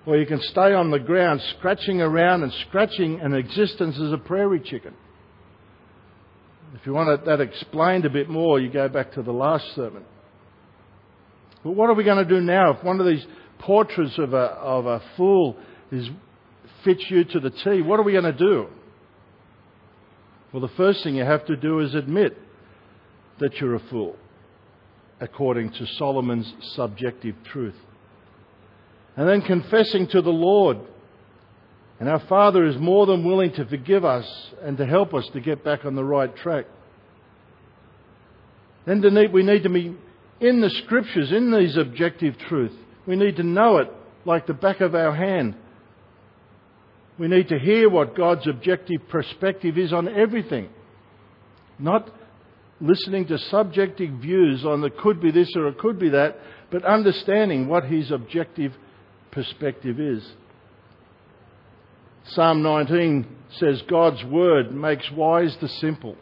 Or 0.06 0.16
you 0.16 0.26
can 0.26 0.40
stay 0.42 0.72
on 0.72 0.90
the 0.90 0.98
ground 0.98 1.40
scratching 1.58 2.00
around 2.00 2.42
and 2.42 2.52
scratching 2.68 3.20
an 3.20 3.34
existence 3.34 3.96
as 3.98 4.12
a 4.12 4.18
prairie 4.18 4.60
chicken. 4.60 4.94
If 6.76 6.86
you 6.86 6.92
want 6.92 7.24
that 7.24 7.40
explained 7.40 8.04
a 8.04 8.10
bit 8.10 8.28
more, 8.28 8.60
you 8.60 8.70
go 8.70 8.88
back 8.88 9.12
to 9.12 9.22
the 9.22 9.32
last 9.32 9.74
sermon. 9.74 10.04
But 11.64 11.72
what 11.72 11.90
are 11.90 11.94
we 11.94 12.04
going 12.04 12.24
to 12.24 12.28
do 12.28 12.40
now? 12.40 12.74
If 12.74 12.84
one 12.84 13.00
of 13.00 13.06
these 13.06 13.26
portraits 13.58 14.18
of 14.18 14.34
a, 14.34 14.36
of 14.36 14.86
a 14.86 15.02
fool 15.16 15.56
is, 15.90 16.08
fits 16.84 17.04
you 17.08 17.24
to 17.24 17.40
the 17.40 17.50
T, 17.50 17.82
what 17.82 17.98
are 17.98 18.04
we 18.04 18.12
going 18.12 18.24
to 18.24 18.32
do? 18.32 18.66
Well, 20.52 20.60
the 20.60 20.74
first 20.76 21.02
thing 21.02 21.16
you 21.16 21.24
have 21.24 21.46
to 21.46 21.56
do 21.56 21.80
is 21.80 21.94
admit 21.94 22.36
that 23.40 23.54
you're 23.56 23.74
a 23.74 23.88
fool, 23.90 24.16
according 25.20 25.72
to 25.72 25.86
Solomon's 25.98 26.52
subjective 26.74 27.34
truth 27.50 27.74
and 29.16 29.26
then 29.26 29.40
confessing 29.40 30.06
to 30.08 30.20
the 30.22 30.30
Lord. 30.30 30.78
And 31.98 32.08
our 32.08 32.20
Father 32.20 32.66
is 32.66 32.76
more 32.76 33.06
than 33.06 33.24
willing 33.24 33.52
to 33.54 33.64
forgive 33.64 34.04
us 34.04 34.26
and 34.62 34.76
to 34.78 34.86
help 34.86 35.14
us 35.14 35.26
to 35.32 35.40
get 35.40 35.64
back 35.64 35.84
on 35.84 35.94
the 35.94 36.04
right 36.04 36.34
track. 36.36 36.66
Then 38.84 39.02
we 39.32 39.42
need 39.42 39.62
to 39.62 39.70
be 39.70 39.96
in 40.40 40.60
the 40.60 40.70
Scriptures, 40.70 41.32
in 41.32 41.50
these 41.50 41.76
objective 41.76 42.36
truth. 42.38 42.72
We 43.06 43.16
need 43.16 43.36
to 43.36 43.42
know 43.42 43.78
it 43.78 43.90
like 44.24 44.46
the 44.46 44.54
back 44.54 44.80
of 44.80 44.94
our 44.94 45.14
hand. 45.14 45.54
We 47.18 47.28
need 47.28 47.48
to 47.48 47.58
hear 47.58 47.88
what 47.88 48.14
God's 48.14 48.46
objective 48.46 49.08
perspective 49.08 49.78
is 49.78 49.92
on 49.92 50.08
everything, 50.08 50.68
not 51.78 52.10
listening 52.78 53.26
to 53.28 53.38
subjective 53.38 54.10
views 54.10 54.66
on 54.66 54.84
it 54.84 54.98
could 54.98 55.20
be 55.20 55.30
this 55.30 55.50
or 55.56 55.68
it 55.68 55.78
could 55.78 55.98
be 55.98 56.10
that, 56.10 56.38
but 56.70 56.84
understanding 56.84 57.68
what 57.68 57.84
His 57.84 58.10
objective 58.10 58.74
perspective 59.30 59.98
is. 59.98 60.30
Psalm 62.30 62.62
19 62.62 63.26
says, 63.58 63.82
God's 63.88 64.22
word 64.24 64.74
makes 64.74 65.10
wise 65.12 65.56
the 65.60 65.68
simple. 65.68 66.16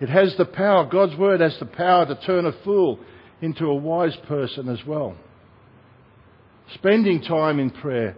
It 0.00 0.08
has 0.08 0.34
the 0.36 0.44
power, 0.44 0.84
God's 0.86 1.16
word 1.16 1.40
has 1.40 1.56
the 1.58 1.66
power 1.66 2.06
to 2.06 2.20
turn 2.26 2.46
a 2.46 2.52
fool 2.64 2.98
into 3.40 3.66
a 3.66 3.74
wise 3.74 4.16
person 4.26 4.68
as 4.68 4.84
well. 4.84 5.16
Spending 6.74 7.22
time 7.22 7.60
in 7.60 7.70
prayer, 7.70 8.16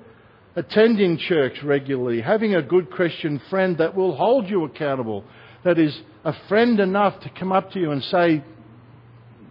attending 0.54 1.18
church 1.18 1.62
regularly, 1.62 2.22
having 2.22 2.54
a 2.54 2.62
good 2.62 2.90
Christian 2.90 3.40
friend 3.50 3.76
that 3.78 3.94
will 3.94 4.16
hold 4.16 4.48
you 4.48 4.64
accountable, 4.64 5.24
that 5.64 5.78
is 5.78 5.96
a 6.24 6.32
friend 6.48 6.80
enough 6.80 7.20
to 7.20 7.30
come 7.30 7.52
up 7.52 7.72
to 7.72 7.78
you 7.78 7.90
and 7.90 8.02
say, 8.04 8.42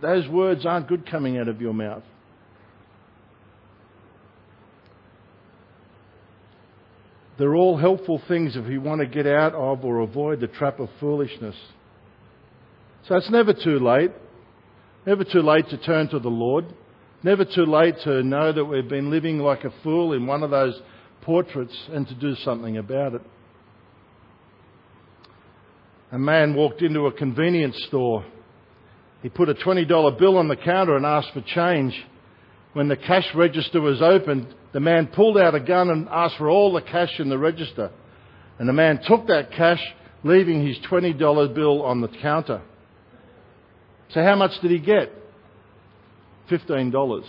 those 0.02 0.28
words 0.28 0.66
aren't 0.66 0.88
good 0.88 1.10
coming 1.10 1.38
out 1.38 1.48
of 1.48 1.62
your 1.62 1.74
mouth. 1.74 2.04
They're 7.38 7.56
all 7.56 7.78
helpful 7.78 8.22
things 8.28 8.56
if 8.56 8.66
we 8.66 8.78
want 8.78 9.02
to 9.02 9.08
get 9.08 9.28
out 9.28 9.54
of 9.54 9.84
or 9.84 10.00
avoid 10.00 10.40
the 10.40 10.48
trap 10.48 10.80
of 10.80 10.90
foolishness. 11.00 11.56
So 13.08 13.16
it's 13.16 13.30
never 13.30 13.54
too 13.54 13.80
late. 13.80 14.12
Never 15.06 15.24
too 15.24 15.42
late 15.42 15.70
to 15.70 15.78
turn 15.78 16.08
to 16.10 16.20
the 16.20 16.30
Lord. 16.30 16.66
Never 17.24 17.44
too 17.44 17.66
late 17.66 17.96
to 18.04 18.24
know 18.24 18.54
that 18.54 18.66
we've 18.66 18.88
been 18.88 19.10
living 19.10 19.40
like 19.40 19.64
a 19.64 19.74
fool 19.84 20.14
in 20.14 20.26
one 20.26 20.44
of 20.44 20.50
those 20.50 20.80
portraits 21.22 21.76
and 21.92 22.08
to 22.08 22.16
do 22.16 22.36
something 22.36 22.78
about 22.78 23.16
it. 23.16 23.22
A 26.12 26.20
man 26.20 26.56
walked 26.56 26.82
into 26.82 27.08
a 27.08 27.12
convenience 27.12 27.84
store. 27.88 28.26
He 29.22 29.30
put 29.30 29.50
a 29.50 29.56
$20 29.56 30.20
bill 30.20 30.38
on 30.38 30.48
the 30.48 30.56
counter 30.56 30.96
and 30.96 31.06
asked 31.06 31.34
for 31.34 31.42
change. 31.42 31.94
When 32.74 32.88
the 32.88 32.96
cash 32.96 33.28
register 33.36 33.82
was 33.82 34.02
opened, 34.02 34.54
the 34.76 34.82
man 34.82 35.08
pulled 35.08 35.38
out 35.38 35.56
a 35.56 35.62
gun 35.62 35.90
and 35.90 36.10
asked 36.10 36.36
for 36.36 36.50
all 36.50 36.74
the 36.74 36.82
cash 36.82 37.22
in 37.22 37.30
the 37.30 37.38
register. 37.38 37.92
And 38.60 38.68
the 38.68 38.74
man 38.74 39.00
took 39.08 39.28
that 39.28 39.54
cash, 39.54 39.82
leaving 40.22 40.68
his 40.68 40.78
$20 40.80 41.56
bill 41.56 41.82
on 41.82 42.02
the 42.02 42.10
counter. 42.10 42.62
So, 44.10 44.22
how 44.22 44.36
much 44.36 44.60
did 44.60 44.72
he 44.72 44.80
get? 44.80 45.14
$15. 46.52 47.24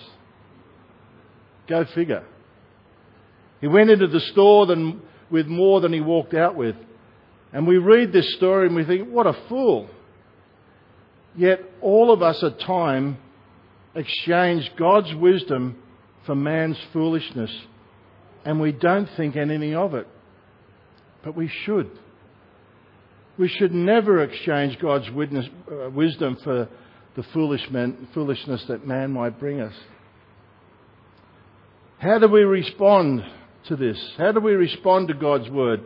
Go 1.69 1.85
figure. 1.95 2.25
He 3.61 3.69
went 3.69 3.91
into 3.91 4.09
the 4.09 4.19
store 4.33 4.67
than, 4.67 5.01
with 5.31 5.47
more 5.47 5.81
than 5.81 5.93
he 5.93 6.01
walked 6.01 6.35
out 6.35 6.57
with. 6.57 6.75
And 7.53 7.65
we 7.65 7.79
read 7.79 8.13
this 8.13 8.35
story 8.35 8.67
and 8.67 8.75
we 8.75 8.85
think, 8.85 9.09
what 9.09 9.29
a 9.29 9.37
fool. 9.49 9.89
Yet 11.37 11.61
all 11.81 12.11
of 12.13 12.23
us 12.23 12.43
at 12.43 12.59
time 12.59 13.19
exchange 13.95 14.69
God's 14.77 15.15
wisdom 15.15 15.81
for 16.27 16.35
man's 16.35 16.79
foolishness, 16.93 17.51
and 18.45 18.61
we 18.61 18.73
don't 18.73 19.09
think 19.17 19.37
anything 19.37 19.75
of 19.75 19.95
it. 19.95 20.07
But 21.25 21.37
we 21.37 21.51
should. 21.65 21.91
We 23.39 23.49
should 23.49 23.73
never 23.73 24.23
exchange 24.23 24.79
God's 24.81 25.11
witness, 25.11 25.47
uh, 25.71 25.91
wisdom 25.91 26.37
for 26.43 26.69
the 27.17 27.23
foolish 27.33 27.67
foolishness 28.15 28.65
that 28.69 28.87
man 28.87 29.13
might 29.13 29.39
bring 29.39 29.61
us. 29.61 29.75
How 31.99 32.19
do 32.19 32.29
we 32.29 32.43
respond 32.43 33.23
to 33.69 33.77
this? 33.77 33.99
How 34.19 34.33
do 34.33 34.41
we 34.41 34.53
respond 34.53 35.09
to 35.09 35.15
God's 35.15 35.49
word? 35.51 35.81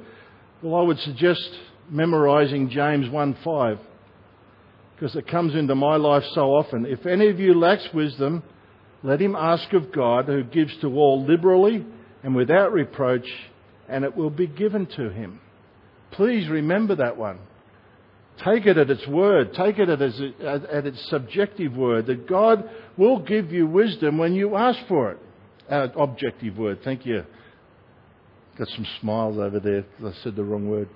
Well, 0.62 0.80
I 0.80 0.82
would 0.82 0.98
suggest 0.98 1.48
memorizing 1.88 2.68
James 2.68 3.08
1:5 3.08 3.78
because 4.94 5.16
it 5.16 5.26
comes 5.28 5.54
into 5.54 5.74
my 5.74 5.96
life 5.96 6.24
so 6.34 6.54
often. 6.54 6.84
If 6.84 7.06
any 7.06 7.28
of 7.28 7.40
you 7.40 7.54
lacks 7.54 7.88
wisdom, 7.94 8.42
let 9.02 9.20
him 9.20 9.34
ask 9.34 9.72
of 9.72 9.92
God, 9.92 10.26
who 10.26 10.44
gives 10.44 10.76
to 10.80 10.88
all 10.88 11.24
liberally 11.24 11.84
and 12.22 12.34
without 12.34 12.72
reproach, 12.72 13.26
and 13.88 14.04
it 14.04 14.14
will 14.16 14.30
be 14.30 14.46
given 14.46 14.86
to 14.96 15.10
him. 15.10 15.40
Please 16.12 16.48
remember 16.48 16.96
that 16.96 17.16
one. 17.16 17.38
Take 18.44 18.66
it 18.66 18.78
at 18.78 18.90
its 18.90 19.06
word. 19.06 19.52
Take 19.54 19.78
it 19.78 19.88
at 19.88 20.00
its, 20.00 20.20
at 20.42 20.86
its 20.86 21.08
subjective 21.10 21.74
word 21.74 22.06
that 22.06 22.26
God 22.26 22.68
will 22.96 23.20
give 23.20 23.52
you 23.52 23.66
wisdom 23.66 24.18
when 24.18 24.34
you 24.34 24.56
ask 24.56 24.78
for 24.88 25.12
it. 25.12 25.18
Uh, 25.68 25.88
objective 25.96 26.56
word. 26.56 26.80
Thank 26.82 27.06
you. 27.06 27.24
Got 28.58 28.68
some 28.68 28.86
smiles 29.00 29.38
over 29.38 29.60
there. 29.60 29.84
I 30.04 30.12
said 30.22 30.36
the 30.36 30.44
wrong 30.44 30.68
word. 30.68 30.88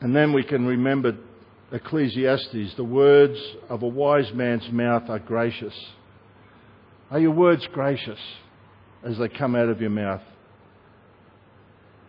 And 0.00 0.16
then 0.16 0.32
we 0.32 0.42
can 0.42 0.66
remember 0.66 1.16
Ecclesiastes, 1.72 2.74
the 2.76 2.84
words 2.84 3.38
of 3.70 3.82
a 3.82 3.88
wise 3.88 4.30
man's 4.34 4.70
mouth 4.70 5.08
are 5.08 5.18
gracious. 5.18 5.74
Are 7.10 7.18
your 7.18 7.30
words 7.30 7.66
gracious 7.72 8.18
as 9.02 9.18
they 9.18 9.28
come 9.28 9.56
out 9.56 9.70
of 9.70 9.80
your 9.80 9.90
mouth? 9.90 10.20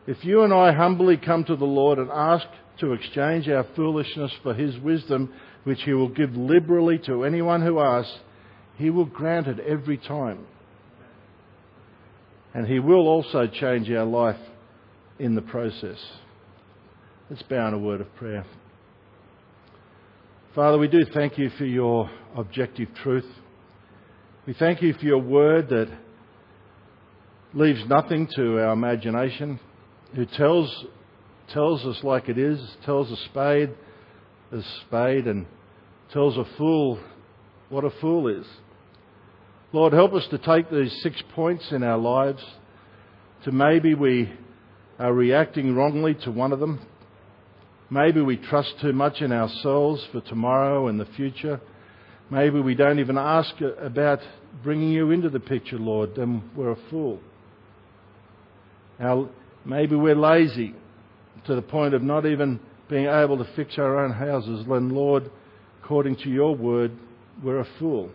If 0.05 0.25
you 0.25 0.43
and 0.43 0.53
I 0.53 0.73
humbly 0.73 1.15
come 1.15 1.45
to 1.45 1.55
the 1.55 1.63
Lord 1.63 1.97
and 1.97 2.09
ask 2.11 2.45
to 2.79 2.91
exchange 2.91 3.47
our 3.47 3.65
foolishness 3.75 4.31
for 4.43 4.53
His 4.53 4.77
wisdom, 4.79 5.33
which 5.63 5.81
He 5.83 5.93
will 5.93 6.09
give 6.09 6.35
liberally 6.35 6.99
to 7.05 7.23
anyone 7.23 7.61
who 7.61 7.79
asks, 7.79 8.19
He 8.75 8.89
will 8.89 9.05
grant 9.05 9.47
it 9.47 9.59
every 9.61 9.97
time. 9.97 10.45
And 12.53 12.67
He 12.67 12.79
will 12.79 13.07
also 13.07 13.47
change 13.47 13.89
our 13.91 14.05
life 14.05 14.39
in 15.19 15.35
the 15.35 15.41
process. 15.41 15.97
Let's 17.29 17.43
bow 17.43 17.69
in 17.69 17.73
a 17.73 17.79
word 17.79 18.01
of 18.01 18.13
prayer. 18.15 18.45
Father, 20.55 20.77
we 20.77 20.87
do 20.87 21.03
thank 21.15 21.39
you 21.39 21.49
for 21.57 21.65
your 21.65 22.07
objective 22.35 22.87
truth. 23.01 23.25
We 24.45 24.53
thank 24.53 24.83
you 24.83 24.93
for 24.93 25.03
your 25.03 25.17
word 25.17 25.69
that 25.69 25.87
leaves 27.55 27.83
nothing 27.87 28.27
to 28.35 28.59
our 28.59 28.73
imagination, 28.73 29.59
who 30.15 30.27
tells, 30.27 30.85
tells 31.51 31.83
us 31.87 32.03
like 32.03 32.29
it 32.29 32.37
is, 32.37 32.59
tells 32.85 33.11
a 33.11 33.17
spade 33.25 33.73
a 34.51 34.61
spade, 34.85 35.25
and 35.25 35.47
tells 36.11 36.37
a 36.37 36.45
fool 36.55 36.99
what 37.69 37.83
a 37.83 37.89
fool 37.99 38.27
is. 38.27 38.45
Lord, 39.71 39.91
help 39.91 40.13
us 40.13 40.27
to 40.29 40.37
take 40.37 40.69
these 40.69 40.95
six 41.01 41.21
points 41.33 41.71
in 41.71 41.81
our 41.81 41.97
lives 41.97 42.43
to 43.45 43.51
maybe 43.51 43.95
we 43.95 44.31
are 44.99 45.11
reacting 45.11 45.73
wrongly 45.73 46.13
to 46.25 46.31
one 46.31 46.51
of 46.51 46.59
them, 46.59 46.79
Maybe 47.93 48.21
we 48.21 48.37
trust 48.37 48.73
too 48.81 48.91
much 48.91 49.21
in 49.21 49.31
ourselves 49.31 50.03
for 50.11 50.19
tomorrow 50.21 50.87
and 50.87 50.99
the 50.99 51.05
future. 51.15 51.61
Maybe 52.31 52.59
we 52.59 52.73
don't 52.73 52.97
even 52.97 53.19
ask 53.19 53.53
about 53.61 54.17
bringing 54.63 54.89
you 54.89 55.11
into 55.11 55.29
the 55.29 55.39
picture, 55.39 55.77
Lord, 55.77 56.15
then 56.15 56.49
we're 56.55 56.71
a 56.71 56.89
fool. 56.89 57.19
Our, 58.99 59.29
maybe 59.63 59.95
we're 59.95 60.15
lazy 60.15 60.73
to 61.45 61.53
the 61.53 61.61
point 61.61 61.93
of 61.93 62.01
not 62.01 62.25
even 62.25 62.59
being 62.89 63.05
able 63.05 63.37
to 63.37 63.47
fix 63.55 63.77
our 63.77 64.03
own 64.03 64.11
houses, 64.11 64.65
then, 64.67 64.89
Lord, 64.89 65.29
according 65.83 66.15
to 66.23 66.29
your 66.29 66.55
word, 66.55 66.93
we're 67.43 67.59
a 67.59 67.67
fool. 67.77 68.09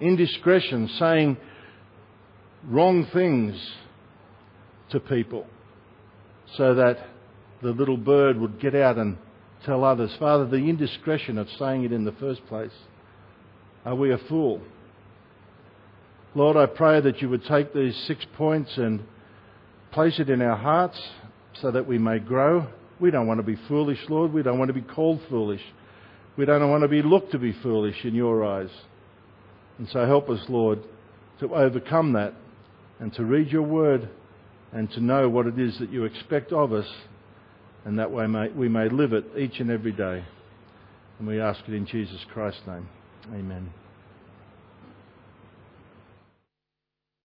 Indiscretion, 0.00 0.88
saying 0.98 1.36
wrong 2.64 3.06
things 3.12 3.54
to 4.90 4.98
people 4.98 5.46
so 6.56 6.74
that 6.74 7.13
the 7.64 7.72
little 7.72 7.96
bird 7.96 8.38
would 8.38 8.60
get 8.60 8.74
out 8.74 8.98
and 8.98 9.16
tell 9.64 9.84
others. 9.84 10.14
Father, 10.18 10.46
the 10.46 10.56
indiscretion 10.56 11.38
of 11.38 11.48
saying 11.58 11.84
it 11.84 11.92
in 11.92 12.04
the 12.04 12.12
first 12.12 12.46
place. 12.46 12.70
Are 13.86 13.94
we 13.94 14.12
a 14.12 14.18
fool? 14.18 14.60
Lord, 16.34 16.56
I 16.56 16.66
pray 16.66 17.00
that 17.00 17.22
you 17.22 17.30
would 17.30 17.44
take 17.44 17.72
these 17.72 17.96
six 18.06 18.24
points 18.36 18.76
and 18.76 19.02
place 19.92 20.18
it 20.18 20.28
in 20.28 20.42
our 20.42 20.56
hearts 20.56 21.00
so 21.54 21.70
that 21.70 21.86
we 21.86 21.96
may 21.98 22.18
grow. 22.18 22.66
We 23.00 23.10
don't 23.10 23.26
want 23.26 23.38
to 23.38 23.46
be 23.46 23.56
foolish, 23.66 24.00
Lord. 24.08 24.32
We 24.32 24.42
don't 24.42 24.58
want 24.58 24.68
to 24.68 24.74
be 24.74 24.82
called 24.82 25.20
foolish. 25.30 25.62
We 26.36 26.44
don't 26.44 26.68
want 26.70 26.82
to 26.82 26.88
be 26.88 27.02
looked 27.02 27.32
to 27.32 27.38
be 27.38 27.52
foolish 27.62 28.04
in 28.04 28.14
your 28.14 28.44
eyes. 28.44 28.70
And 29.78 29.88
so 29.88 30.04
help 30.04 30.28
us, 30.28 30.40
Lord, 30.48 30.80
to 31.40 31.54
overcome 31.54 32.12
that 32.12 32.34
and 33.00 33.12
to 33.14 33.24
read 33.24 33.48
your 33.48 33.62
word 33.62 34.08
and 34.72 34.90
to 34.92 35.00
know 35.00 35.28
what 35.28 35.46
it 35.46 35.58
is 35.58 35.78
that 35.78 35.90
you 35.90 36.04
expect 36.04 36.52
of 36.52 36.72
us 36.72 36.86
and 37.84 37.98
that 37.98 38.10
way 38.10 38.26
may, 38.26 38.48
we 38.50 38.68
may 38.68 38.88
live 38.88 39.12
it 39.12 39.24
each 39.36 39.60
and 39.60 39.70
every 39.70 39.92
day. 39.92 40.24
And 41.18 41.28
we 41.28 41.40
ask 41.40 41.60
it 41.68 41.74
in 41.74 41.86
Jesus 41.86 42.24
Christ's 42.32 42.66
name. 42.66 42.88
Amen. 43.32 43.72